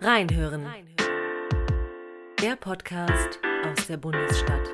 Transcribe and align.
Reinhören. 0.00 0.64
Der 2.40 2.54
Podcast 2.54 3.40
aus 3.64 3.88
der 3.88 3.96
Bundesstadt. 3.96 4.68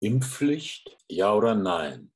Impfpflicht, 0.00 0.96
ja 1.10 1.34
oder 1.34 1.54
nein? 1.54 2.10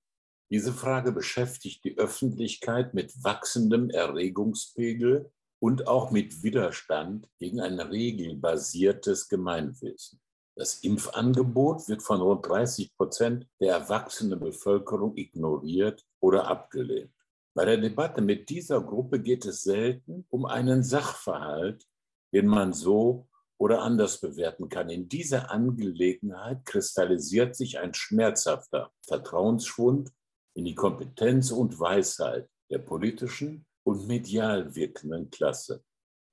Diese 0.48 0.72
Frage 0.72 1.12
beschäftigt 1.12 1.84
die 1.84 1.98
Öffentlichkeit 1.98 2.94
mit 2.94 3.12
wachsendem 3.22 3.90
Erregungspegel 3.90 5.30
und 5.60 5.86
auch 5.86 6.10
mit 6.10 6.42
Widerstand 6.42 7.28
gegen 7.38 7.60
ein 7.60 7.78
regelbasiertes 7.78 9.28
Gemeinwesen. 9.28 10.20
Das 10.56 10.80
Impfangebot 10.80 11.88
wird 11.88 12.02
von 12.02 12.20
rund 12.20 12.46
30 12.46 12.96
Prozent 12.96 13.46
der 13.60 13.74
erwachsenen 13.74 14.40
Bevölkerung 14.40 15.16
ignoriert 15.16 16.04
oder 16.20 16.48
abgelehnt. 16.48 17.12
Bei 17.54 17.64
der 17.64 17.78
Debatte 17.78 18.20
mit 18.20 18.48
dieser 18.48 18.80
Gruppe 18.80 19.20
geht 19.20 19.44
es 19.44 19.62
selten 19.62 20.26
um 20.28 20.46
einen 20.46 20.82
Sachverhalt, 20.82 21.86
den 22.32 22.46
man 22.46 22.72
so 22.72 23.28
oder 23.58 23.82
anders 23.82 24.20
bewerten 24.20 24.68
kann. 24.68 24.88
In 24.88 25.08
dieser 25.08 25.50
Angelegenheit 25.50 26.64
kristallisiert 26.64 27.54
sich 27.54 27.78
ein 27.78 27.92
schmerzhafter 27.92 28.90
Vertrauensschwund 29.06 30.10
in 30.54 30.64
die 30.64 30.74
Kompetenz 30.74 31.50
und 31.50 31.78
Weisheit 31.78 32.48
der 32.70 32.78
politischen 32.78 33.66
und 33.90 34.06
medial 34.06 34.72
wirkenden 34.76 35.30
Klasse. 35.30 35.82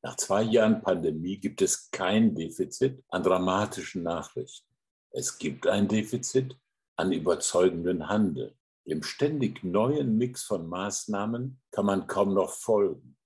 Nach 0.04 0.16
zwei 0.16 0.44
Jahren 0.44 0.84
Pandemie 0.84 1.40
gibt 1.40 1.64
es 1.64 1.90
kein 1.90 2.36
Defizit 2.36 3.04
an 3.10 3.24
dramatischen 3.24 4.04
Nachrichten. 4.04 4.72
Es 5.10 5.40
gibt 5.40 5.66
ein 5.66 5.88
Defizit 5.88 6.56
an 6.98 7.12
überzeugenden 7.12 8.08
Handel. 8.08 8.56
Dem 8.86 9.02
ständig 9.02 9.64
neuen 9.64 10.20
Mix 10.20 10.44
von 10.44 10.68
Maßnahmen 10.68 11.60
kann 11.72 11.86
man 11.88 12.06
kaum 12.06 12.36
noch 12.36 12.52
folgen. 12.52 13.18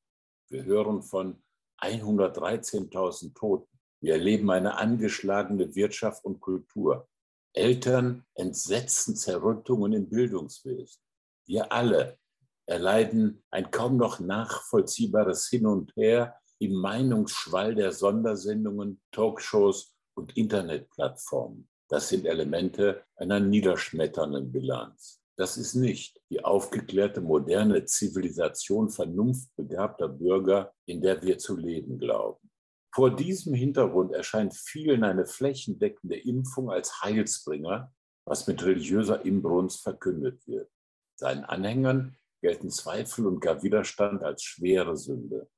Wir 0.48 0.64
hören 0.64 1.04
von 1.04 1.44
113.000 1.82 3.36
Toten. 3.36 3.80
Wir 4.00 4.14
erleben 4.14 4.50
eine 4.50 4.78
angeschlagene 4.78 5.76
Wirtschaft 5.76 6.24
und 6.24 6.40
Kultur. 6.40 7.10
Eltern 7.52 8.24
entsetzen 8.36 9.18
Zerrüttungen 9.18 9.92
im 9.92 10.10
Bildungswesen. 10.10 11.02
Wir 11.46 11.70
alle 11.74 12.18
erleiden 12.66 13.44
ein 13.52 13.72
kaum 13.72 13.98
noch 13.98 14.20
nachvollziehbares 14.20 15.48
Hin 15.48 15.66
und 15.66 15.96
Her 15.96 16.36
im 16.60 16.76
Meinungsschwall 16.76 17.76
der 17.76 17.92
Sondersendungen, 17.92 19.02
Talkshows 19.12 19.94
und 20.16 20.38
Internetplattformen. 20.38 21.68
Das 21.90 22.10
sind 22.10 22.26
Elemente 22.26 23.04
einer 23.16 23.40
niederschmetternden 23.40 24.52
Bilanz. 24.52 25.22
Das 25.38 25.58
ist 25.58 25.74
nicht 25.74 26.22
die 26.30 26.44
aufgeklärte 26.44 27.20
moderne 27.20 27.86
Zivilisation 27.86 28.90
vernunftbegabter 28.90 30.08
Bürger, 30.08 30.74
in 30.86 31.02
der 31.02 31.24
wir 31.24 31.38
zu 31.38 31.58
leben 31.58 31.98
glauben. 31.98 32.52
Vor 32.94 33.16
diesem 33.16 33.54
Hintergrund 33.54 34.12
erscheint 34.12 34.54
vielen 34.54 35.04
eine 35.04 35.26
flächendeckende 35.26 36.18
Impfung 36.18 36.70
als 36.70 37.02
Heilsbringer, 37.02 37.92
was 38.26 38.48
mit 38.48 38.64
religiöser 38.64 39.26
Inbrunst 39.26 39.82
verkündet 39.82 40.46
wird. 40.46 40.70
Seinen 41.16 41.46
Anhängern 41.46 42.18
gelten 42.42 42.70
Zweifel 42.70 43.28
und 43.28 43.40
gar 43.40 43.64
Widerstand 43.64 44.24
als 44.24 44.44
schwere 44.44 44.98
Sünde. 44.98 45.50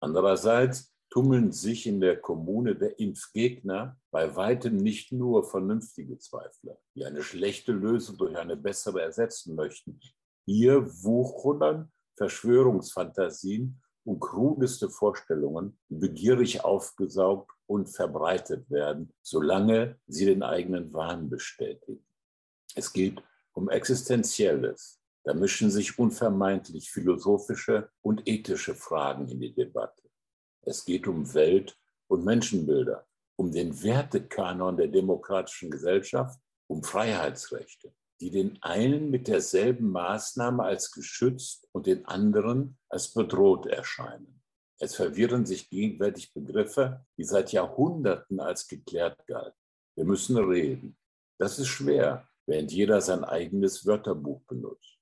Andererseits 0.00 0.92
tummeln 1.10 1.52
sich 1.52 1.86
in 1.86 2.00
der 2.00 2.20
Kommune 2.20 2.74
der 2.74 2.98
Impfgegner 2.98 4.00
bei 4.10 4.34
weitem 4.34 4.76
nicht 4.78 5.12
nur 5.12 5.44
vernünftige 5.44 6.18
Zweifler, 6.18 6.78
die 6.94 7.04
eine 7.04 7.22
schlechte 7.22 7.72
Lösung 7.72 8.16
durch 8.16 8.36
eine 8.36 8.56
bessere 8.56 9.02
ersetzen 9.02 9.54
möchten. 9.54 10.00
Hier 10.46 10.86
wuchern 11.04 11.92
Verschwörungsfantasien 12.16 13.82
und 14.04 14.20
krudeste 14.20 14.88
Vorstellungen, 14.88 15.78
die 15.88 15.96
begierig 15.96 16.64
aufgesaugt 16.64 17.52
und 17.66 17.88
verbreitet 17.88 18.70
werden, 18.70 19.12
solange 19.22 19.98
sie 20.06 20.24
den 20.24 20.42
eigenen 20.42 20.92
Wahn 20.92 21.28
bestätigen. 21.28 22.04
Es 22.74 22.92
geht 22.92 23.22
um 23.52 23.68
Existenzielles, 23.68 25.01
da 25.24 25.34
mischen 25.34 25.70
sich 25.70 25.98
unvermeidlich 25.98 26.90
philosophische 26.90 27.90
und 28.02 28.22
ethische 28.26 28.74
Fragen 28.74 29.28
in 29.28 29.40
die 29.40 29.54
Debatte. 29.54 30.02
Es 30.62 30.84
geht 30.84 31.06
um 31.06 31.32
Welt- 31.34 31.78
und 32.08 32.24
Menschenbilder, 32.24 33.06
um 33.36 33.52
den 33.52 33.82
Wertekanon 33.82 34.76
der 34.76 34.88
demokratischen 34.88 35.70
Gesellschaft, 35.70 36.40
um 36.68 36.82
Freiheitsrechte, 36.82 37.92
die 38.20 38.30
den 38.30 38.62
einen 38.62 39.10
mit 39.10 39.28
derselben 39.28 39.90
Maßnahme 39.90 40.62
als 40.62 40.92
geschützt 40.92 41.68
und 41.72 41.86
den 41.86 42.04
anderen 42.06 42.78
als 42.88 43.12
bedroht 43.12 43.66
erscheinen. 43.66 44.42
Es 44.78 44.96
verwirren 44.96 45.46
sich 45.46 45.70
gegenwärtig 45.70 46.32
Begriffe, 46.34 47.06
die 47.16 47.24
seit 47.24 47.52
Jahrhunderten 47.52 48.40
als 48.40 48.66
geklärt 48.66 49.26
galten. 49.26 49.58
Wir 49.94 50.04
müssen 50.04 50.36
reden. 50.36 50.96
Das 51.38 51.58
ist 51.58 51.68
schwer, 51.68 52.28
während 52.46 52.72
jeder 52.72 53.00
sein 53.00 53.24
eigenes 53.24 53.86
Wörterbuch 53.86 54.42
benutzt. 54.48 55.01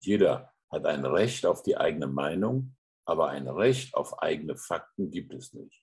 Jeder 0.00 0.52
hat 0.70 0.86
ein 0.86 1.04
Recht 1.04 1.46
auf 1.46 1.62
die 1.62 1.76
eigene 1.76 2.06
Meinung, 2.06 2.76
aber 3.04 3.28
ein 3.28 3.48
Recht 3.48 3.94
auf 3.94 4.20
eigene 4.20 4.56
Fakten 4.56 5.10
gibt 5.10 5.32
es 5.34 5.52
nicht. 5.52 5.82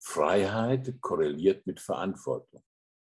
Freiheit 0.00 1.00
korreliert 1.00 1.66
mit 1.66 1.80
Verantwortung. 1.80 2.62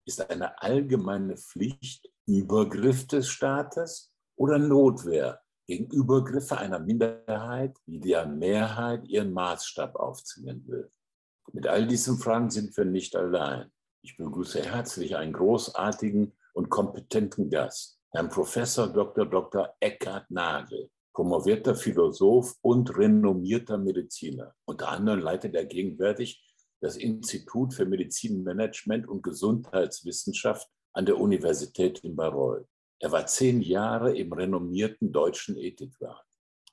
Ist 0.08 0.30
eine 0.30 0.62
allgemeine 0.62 1.36
Pflicht 1.36 2.10
Übergriff 2.28 3.08
des 3.08 3.28
Staates 3.28 4.14
oder 4.38 4.58
Notwehr 4.60 5.42
gegen 5.68 5.90
Übergriffe 5.92 6.58
einer 6.58 6.80
Minderheit, 6.80 7.78
die 7.86 8.00
der 8.00 8.26
Mehrheit 8.28 9.06
ihren 9.08 9.34
Maßstab 9.34 9.96
aufzwingen 9.96 10.68
will? 10.68 10.92
Mit 11.52 11.68
all 11.68 11.88
diesen 11.88 12.18
Fragen 12.18 12.50
sind 12.50 12.76
wir 12.78 12.86
nicht 12.86 13.16
allein. 13.16 13.72
Ich 14.04 14.18
begrüße 14.18 14.62
herzlich 14.64 15.16
einen 15.16 15.34
großartigen 15.34 16.34
und 16.54 16.70
kompetenten 16.70 17.50
Gast. 17.50 18.00
Herrn 18.16 18.30
Professor 18.30 18.88
Dr. 18.88 19.26
Dr. 19.26 19.76
Eckhard 19.82 20.32
Nagel, 20.32 20.90
promovierter 21.14 21.76
Philosoph 21.76 22.56
und 22.62 22.98
renommierter 22.98 23.78
Mediziner. 23.78 24.56
Unter 24.64 24.88
anderem 24.88 25.20
leitet 25.20 25.54
er 25.54 25.66
gegenwärtig 25.66 26.42
das 26.80 26.96
Institut 26.96 27.74
für 27.74 27.86
Medizinmanagement 27.86 29.06
und 29.06 29.22
Gesundheitswissenschaft 29.22 30.66
an 30.94 31.06
der 31.06 31.20
Universität 31.20 32.00
in 32.06 32.16
Bayreuth. 32.16 32.66
Er 33.00 33.12
war 33.12 33.28
zehn 33.28 33.60
Jahre 33.60 34.16
im 34.18 34.32
renommierten 34.32 35.12
Deutschen 35.12 35.58
Ethikrat. 35.58 36.24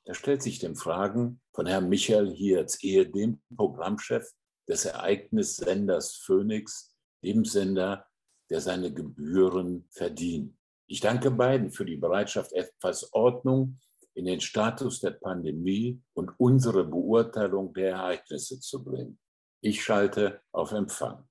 Er 0.04 0.14
stellt 0.14 0.42
sich 0.42 0.60
den 0.60 0.76
Fragen 0.76 1.41
von 1.53 1.66
Herrn 1.66 1.88
Michael 1.88 2.32
Hirz, 2.32 2.84
ehedem 2.84 3.42
Programmchef 3.56 4.30
des 4.69 4.84
Ereignissenders 4.84 6.14
Phoenix, 6.24 6.94
dem 7.24 7.44
Sender, 7.44 8.06
der 8.48 8.60
seine 8.60 8.94
Gebühren 8.94 9.88
verdient. 9.91 10.56
Ich 10.92 11.00
danke 11.00 11.30
beiden 11.30 11.70
für 11.70 11.86
die 11.86 11.97
Bereitschaft, 11.97 12.53
etwas 12.53 13.14
Ordnung 13.14 13.78
in 14.12 14.26
den 14.26 14.42
Status 14.42 15.00
der 15.00 15.12
Pandemie 15.12 15.98
und 16.12 16.32
unsere 16.36 16.84
Beurteilung 16.84 17.72
der 17.72 17.92
Ereignisse 17.92 18.60
zu 18.60 18.84
bringen. 18.84 19.19
Ich 19.62 19.82
schalte 19.82 20.42
auf 20.53 20.70
Empfang. 20.72 21.25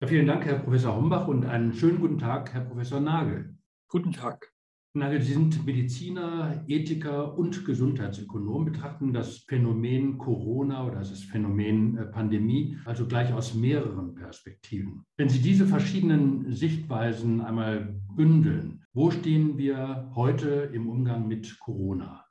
Ja, 0.00 0.06
vielen 0.06 0.26
Dank, 0.26 0.46
Herr 0.46 0.60
Professor 0.60 0.96
Hombach, 0.96 1.28
und 1.28 1.44
einen 1.44 1.74
schönen 1.74 2.00
guten 2.00 2.16
Tag, 2.16 2.54
Herr 2.54 2.62
Professor 2.62 2.98
Nagel. 2.98 3.58
Guten 3.90 4.12
Tag. 4.12 4.50
Nagel, 4.94 5.20
Sie 5.20 5.34
sind 5.34 5.66
Mediziner, 5.66 6.64
Ethiker 6.66 7.36
und 7.36 7.66
Gesundheitsökonom, 7.66 8.64
betrachten 8.64 9.12
das 9.12 9.44
Phänomen 9.46 10.16
Corona 10.16 10.86
oder 10.86 11.00
das 11.00 11.22
Phänomen 11.22 11.98
äh, 11.98 12.06
Pandemie 12.06 12.78
also 12.86 13.06
gleich 13.06 13.30
aus 13.30 13.52
mehreren 13.52 14.14
Perspektiven. 14.14 15.04
Wenn 15.18 15.28
Sie 15.28 15.40
diese 15.40 15.66
verschiedenen 15.66 16.50
Sichtweisen 16.54 17.42
einmal 17.42 17.94
bündeln, 18.16 18.85
wo 18.96 19.10
stehen 19.10 19.58
wir 19.58 20.10
heute 20.14 20.70
im 20.72 20.88
Umgang 20.88 21.28
mit 21.28 21.58
Corona? 21.60 22.24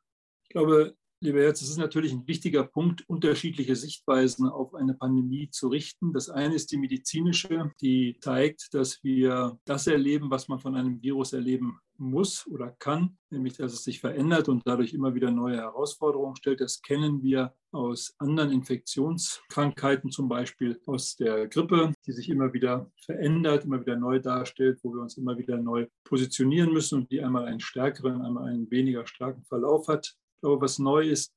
Ich 0.43 0.49
glaube, 0.49 0.95
Lieber 1.21 1.41
Herz, 1.41 1.61
es 1.61 1.69
ist 1.69 1.77
natürlich 1.77 2.11
ein 2.11 2.27
wichtiger 2.27 2.63
Punkt, 2.63 3.07
unterschiedliche 3.07 3.75
Sichtweisen 3.75 4.49
auf 4.49 4.75
eine 4.75 4.93
Pandemie 4.93 5.49
zu 5.49 5.69
richten. 5.69 6.11
Das 6.11 6.29
eine 6.29 6.55
ist 6.55 6.71
die 6.71 6.77
medizinische, 6.77 7.71
die 7.81 8.17
zeigt, 8.19 8.73
dass 8.73 9.01
wir 9.03 9.57
das 9.63 9.87
erleben, 9.87 10.29
was 10.29 10.49
man 10.49 10.59
von 10.59 10.75
einem 10.75 11.01
Virus 11.01 11.33
erleben 11.33 11.79
muss 11.97 12.47
oder 12.47 12.71
kann, 12.71 13.17
nämlich 13.29 13.57
dass 13.57 13.73
es 13.73 13.83
sich 13.83 13.99
verändert 13.99 14.49
und 14.49 14.63
dadurch 14.65 14.93
immer 14.93 15.15
wieder 15.15 15.31
neue 15.31 15.57
Herausforderungen 15.57 16.35
stellt. 16.35 16.61
Das 16.61 16.81
kennen 16.81 17.21
wir 17.21 17.53
aus 17.71 18.15
anderen 18.19 18.51
Infektionskrankheiten, 18.51 20.11
zum 20.11 20.29
Beispiel 20.29 20.79
aus 20.85 21.15
der 21.15 21.47
Grippe, 21.47 21.93
die 22.05 22.11
sich 22.11 22.29
immer 22.29 22.53
wieder 22.53 22.91
verändert, 23.05 23.65
immer 23.65 23.81
wieder 23.81 23.95
neu 23.95 24.19
darstellt, 24.19 24.79
wo 24.83 24.93
wir 24.93 25.01
uns 25.01 25.17
immer 25.17 25.37
wieder 25.37 25.57
neu 25.57 25.87
positionieren 26.03 26.71
müssen 26.71 26.99
und 26.99 27.11
die 27.11 27.21
einmal 27.21 27.45
einen 27.45 27.59
stärkeren, 27.59 28.21
einmal 28.21 28.49
einen 28.49 28.69
weniger 28.71 29.05
starken 29.05 29.43
Verlauf 29.45 29.87
hat. 29.87 30.15
Glaube, 30.41 30.61
was 30.61 30.79
neu 30.79 31.09
ist, 31.09 31.33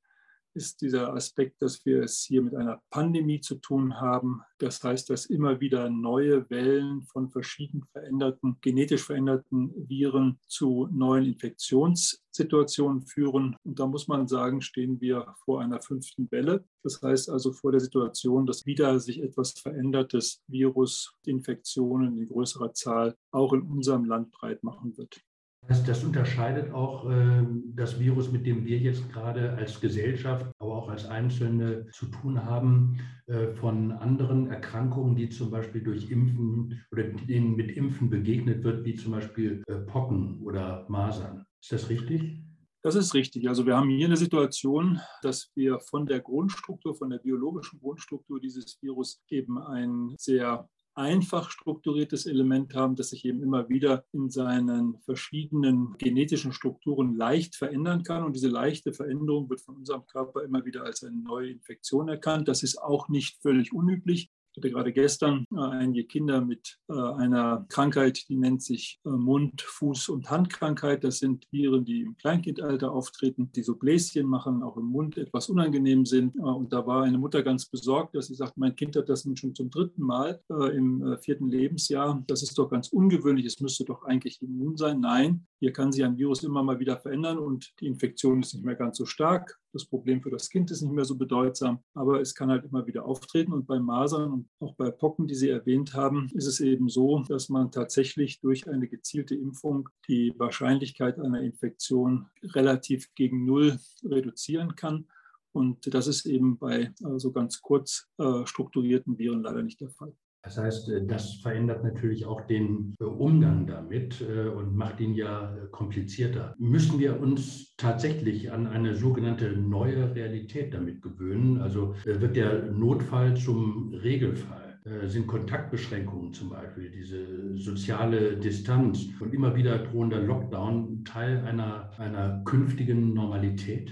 ist 0.55 0.81
dieser 0.81 1.15
Aspekt, 1.15 1.63
dass 1.63 1.85
wir 1.85 2.03
es 2.03 2.23
hier 2.23 2.43
mit 2.43 2.55
einer 2.55 2.83
Pandemie 2.91 3.41
zu 3.41 3.57
tun 3.57 4.01
haben. 4.01 4.43
Das 4.59 4.83
heißt, 4.83 5.09
dass 5.11 5.27
immer 5.27 5.61
wieder 5.61 5.89
neue 5.89 6.49
Wellen 6.51 7.03
von 7.03 7.31
verschieden 7.31 7.85
veränderten, 7.93 8.59
genetisch 8.61 9.05
veränderten 9.05 9.73
Viren 9.89 10.41
zu 10.47 10.89
neuen 10.91 11.27
Infektionssituationen 11.27 13.03
führen. 13.03 13.57
Und 13.65 13.79
da 13.79 13.87
muss 13.87 14.09
man 14.09 14.27
sagen, 14.27 14.61
stehen 14.61 15.01
wir 15.01 15.35
vor 15.45 15.61
einer 15.61 15.81
fünften 15.81 16.31
Welle. 16.31 16.65
Das 16.83 17.01
heißt 17.03 17.31
also 17.31 17.53
vor 17.53 17.73
der 17.73 17.81
Situation, 17.81 18.47
dass 18.47 18.67
wieder 18.67 18.99
sich 19.01 19.23
etwas 19.23 19.53
verändertes 19.53 20.43
Virus, 20.47 21.15
Infektionen 21.25 22.17
in 22.19 22.27
größerer 22.27 22.73
Zahl 22.75 23.17
auch 23.31 23.53
in 23.53 23.63
unserem 23.63 24.05
Land 24.05 24.31
breit 24.33 24.63
machen 24.63 24.97
wird. 24.97 25.21
Das, 25.69 25.85
das 25.85 26.03
unterscheidet 26.03 26.73
auch 26.73 27.09
äh, 27.11 27.47
das 27.75 28.01
Virus, 28.01 28.33
mit 28.33 28.47
dem 28.47 28.65
wir 28.65 28.79
jetzt 28.79 29.13
gerade 29.13 29.53
als 29.53 29.79
Gesellschaft, 29.79 30.47
aber 30.59 30.73
auch 30.75 30.89
als 30.89 31.05
Einzelne 31.05 31.87
zu 31.93 32.07
tun 32.07 32.43
haben, 32.43 32.99
äh, 33.27 33.49
von 33.49 33.93
anderen 33.93 34.51
Erkrankungen, 34.51 35.15
die 35.15 35.29
zum 35.29 35.51
Beispiel 35.51 35.83
durch 35.83 36.11
Impfen 36.11 36.83
oder 36.91 37.03
denen 37.03 37.55
mit 37.55 37.71
Impfen 37.77 38.09
begegnet 38.09 38.65
wird, 38.65 38.87
wie 38.87 38.95
zum 38.95 39.13
Beispiel 39.13 39.63
äh, 39.67 39.75
Pocken 39.75 40.41
oder 40.41 40.87
Masern. 40.89 41.45
Ist 41.61 41.73
das 41.73 41.91
richtig? 41.91 42.41
Das 42.81 42.95
ist 42.95 43.13
richtig. 43.13 43.47
Also 43.47 43.67
wir 43.67 43.77
haben 43.77 43.91
hier 43.91 44.07
eine 44.07 44.17
Situation, 44.17 45.01
dass 45.21 45.51
wir 45.55 45.81
von 45.81 46.07
der 46.07 46.21
Grundstruktur, 46.21 46.95
von 46.95 47.11
der 47.11 47.19
biologischen 47.19 47.79
Grundstruktur 47.79 48.41
dieses 48.41 48.81
Virus 48.81 49.21
eben 49.29 49.59
ein 49.59 50.15
sehr 50.17 50.67
einfach 50.99 51.51
strukturiertes 51.51 52.27
Element 52.27 52.75
haben, 52.75 52.97
das 52.97 53.11
sich 53.11 53.25
eben 53.25 53.41
immer 53.41 53.69
wieder 53.69 54.05
in 54.13 54.31
seinen 54.31 54.99
verschiedenen 54.99 55.95
genetischen 55.97 56.53
Strukturen 56.53 57.17
leicht 57.17 57.55
verändern 57.55 58.03
kann. 58.03 58.25
Und 58.25 58.35
diese 58.35 58.49
leichte 58.49 58.93
Veränderung 58.93 59.49
wird 59.49 59.61
von 59.61 59.77
unserem 59.77 60.05
Körper 60.07 60.43
immer 60.43 60.65
wieder 60.65 60.83
als 60.83 61.05
eine 61.05 61.17
neue 61.17 61.51
Infektion 61.51 62.09
erkannt. 62.09 62.49
Das 62.49 62.65
ist 62.65 62.83
auch 62.83 63.09
nicht 63.09 63.41
völlig 63.41 63.73
unüblich 63.73 64.31
hatte 64.59 64.71
gerade 64.71 64.93
gestern 64.93 65.47
äh, 65.55 65.61
einige 65.61 66.05
Kinder 66.05 66.41
mit 66.41 66.79
äh, 66.89 66.93
einer 66.93 67.65
Krankheit, 67.69 68.29
die 68.29 68.37
nennt 68.37 68.63
sich 68.63 69.01
äh, 69.05 69.11
Mund-, 69.11 69.63
Fuß- 69.63 70.11
und 70.11 70.31
Handkrankheit. 70.31 71.05
Das 71.05 71.19
sind 71.19 71.47
Viren, 71.51 71.85
die 71.85 72.03
im 72.03 72.17
Kleinkindalter 72.17 72.91
auftreten, 72.93 73.51
die 73.53 73.63
so 73.63 73.77
Bläschen 73.77 74.27
machen, 74.27 74.63
auch 74.63 74.77
im 74.77 74.87
Mund 74.87 75.17
etwas 75.17 75.49
unangenehm 75.49 76.05
sind. 76.05 76.37
Und 76.37 76.73
da 76.73 76.87
war 76.87 77.05
eine 77.05 77.19
Mutter 77.19 77.43
ganz 77.43 77.67
besorgt, 77.67 78.15
dass 78.15 78.27
sie 78.27 78.35
sagt, 78.35 78.57
mein 78.57 78.75
Kind 78.75 78.97
hat 78.97 79.09
das 79.09 79.29
schon 79.35 79.55
zum 79.55 79.71
dritten 79.71 80.03
Mal 80.03 80.41
im 80.49 81.17
vierten 81.21 81.49
Lebensjahr. 81.49 82.23
Das 82.27 82.43
ist 82.43 82.59
doch 82.59 82.71
ganz 82.71 82.89
ungewöhnlich. 82.89 83.47
Es 83.47 83.61
müsste 83.61 83.85
doch 83.85 84.05
eigentlich 84.05 84.41
immun 84.43 84.77
sein. 84.77 85.01
Nein, 85.01 85.47
hier 85.61 85.73
kann 85.73 85.91
sich 85.91 86.05
ein 86.05 86.17
Virus 86.17 86.45
immer 86.45 86.63
mal 86.63 86.79
wieder 86.79 86.97
verändern 86.97 87.39
und 87.39 87.73
die 87.81 87.87
Infektion 87.87 88.43
ist 88.43 88.55
nicht 88.55 88.65
mehr 88.65 88.77
ganz 88.77 88.97
so 88.97 89.07
stark. 89.07 89.59
Das 89.73 89.85
Problem 89.85 90.23
für 90.23 90.31
das 90.31 90.49
Kind 90.51 90.71
ist 90.71 90.83
nicht 90.83 90.93
mehr 90.93 91.05
so 91.05 91.17
bedeutsam, 91.17 91.83
aber 91.95 92.21
es 92.21 92.35
kann 92.35 92.51
halt 92.51 92.65
immer 92.65 92.87
wieder 92.87 93.05
auftreten. 93.05 93.53
Und 93.53 93.67
bei 93.67 93.79
Masern 93.81 94.33
und 94.33 94.49
auch 94.61 94.75
bei 94.77 94.91
Pocken, 94.91 95.27
die 95.27 95.35
Sie 95.35 95.49
erwähnt 95.49 95.95
haben, 95.95 96.31
ist 96.35 96.47
es 96.47 96.61
eben 96.61 96.89
so, 96.89 97.25
dass 97.29 97.49
man 97.49 97.73
tatsächlich 97.73 98.41
durch 98.41 98.69
eine 98.69 98.89
gezielte 98.89 99.35
Impfung 99.35 99.89
die 100.09 100.33
Wahrscheinlichkeit 100.39 101.19
einer 101.19 101.43
Infektion 101.43 102.27
relativ 102.43 103.15
gegen 103.15 103.45
Null 103.45 103.79
reduzieren 104.05 104.77
kann. 104.77 105.07
Und 105.53 105.93
das 105.93 106.07
ist 106.07 106.25
eben 106.27 106.59
bei 106.59 106.93
so 106.97 107.09
also 107.09 107.33
ganz 107.33 107.61
kurz 107.61 108.09
äh, 108.19 108.47
strukturierten 108.47 109.19
Viren 109.19 109.43
leider 109.43 109.63
nicht 109.63 109.81
der 109.81 109.91
Fall. 109.91 110.15
Das 110.49 110.57
heißt, 110.57 110.89
äh, 110.89 111.07
das 111.07 111.35
verändert 111.43 111.85
natürlich 111.85 112.25
auch 112.25 112.41
den 112.41 112.95
äh, 113.01 113.05
Umgang 113.05 113.67
damit 113.67 114.23
äh, 114.23 114.49
und 114.49 114.75
macht 114.75 114.99
ihn 114.99 115.13
ja 115.13 115.55
komplizierter. 115.73 116.55
Müssen 116.59 116.99
wir 116.99 117.21
uns 117.21 117.75
tatsächlich 117.77 118.51
an 118.51 118.67
eine 118.67 118.95
sogenannte 118.95 119.53
neue 119.53 120.15
Realität 120.15 120.73
damit 120.73 121.03
gewöhnen? 121.03 121.59
Also 121.59 121.95
wird 122.05 122.35
der 122.35 122.63
Notfall 122.73 123.37
zum 123.37 123.93
Regelfall? 123.93 124.65
sind 125.05 125.27
Kontaktbeschränkungen 125.27 126.33
zum 126.33 126.49
Beispiel, 126.49 126.91
diese 126.91 127.55
soziale 127.59 128.39
Distanz 128.39 129.07
und 129.21 129.35
immer 129.35 129.55
wieder 129.55 129.77
drohender 129.81 130.21
Lockdown 130.21 131.05
Teil 131.05 131.45
einer, 131.45 131.91
einer 131.99 132.43
künftigen 132.45 133.13
Normalität? 133.13 133.91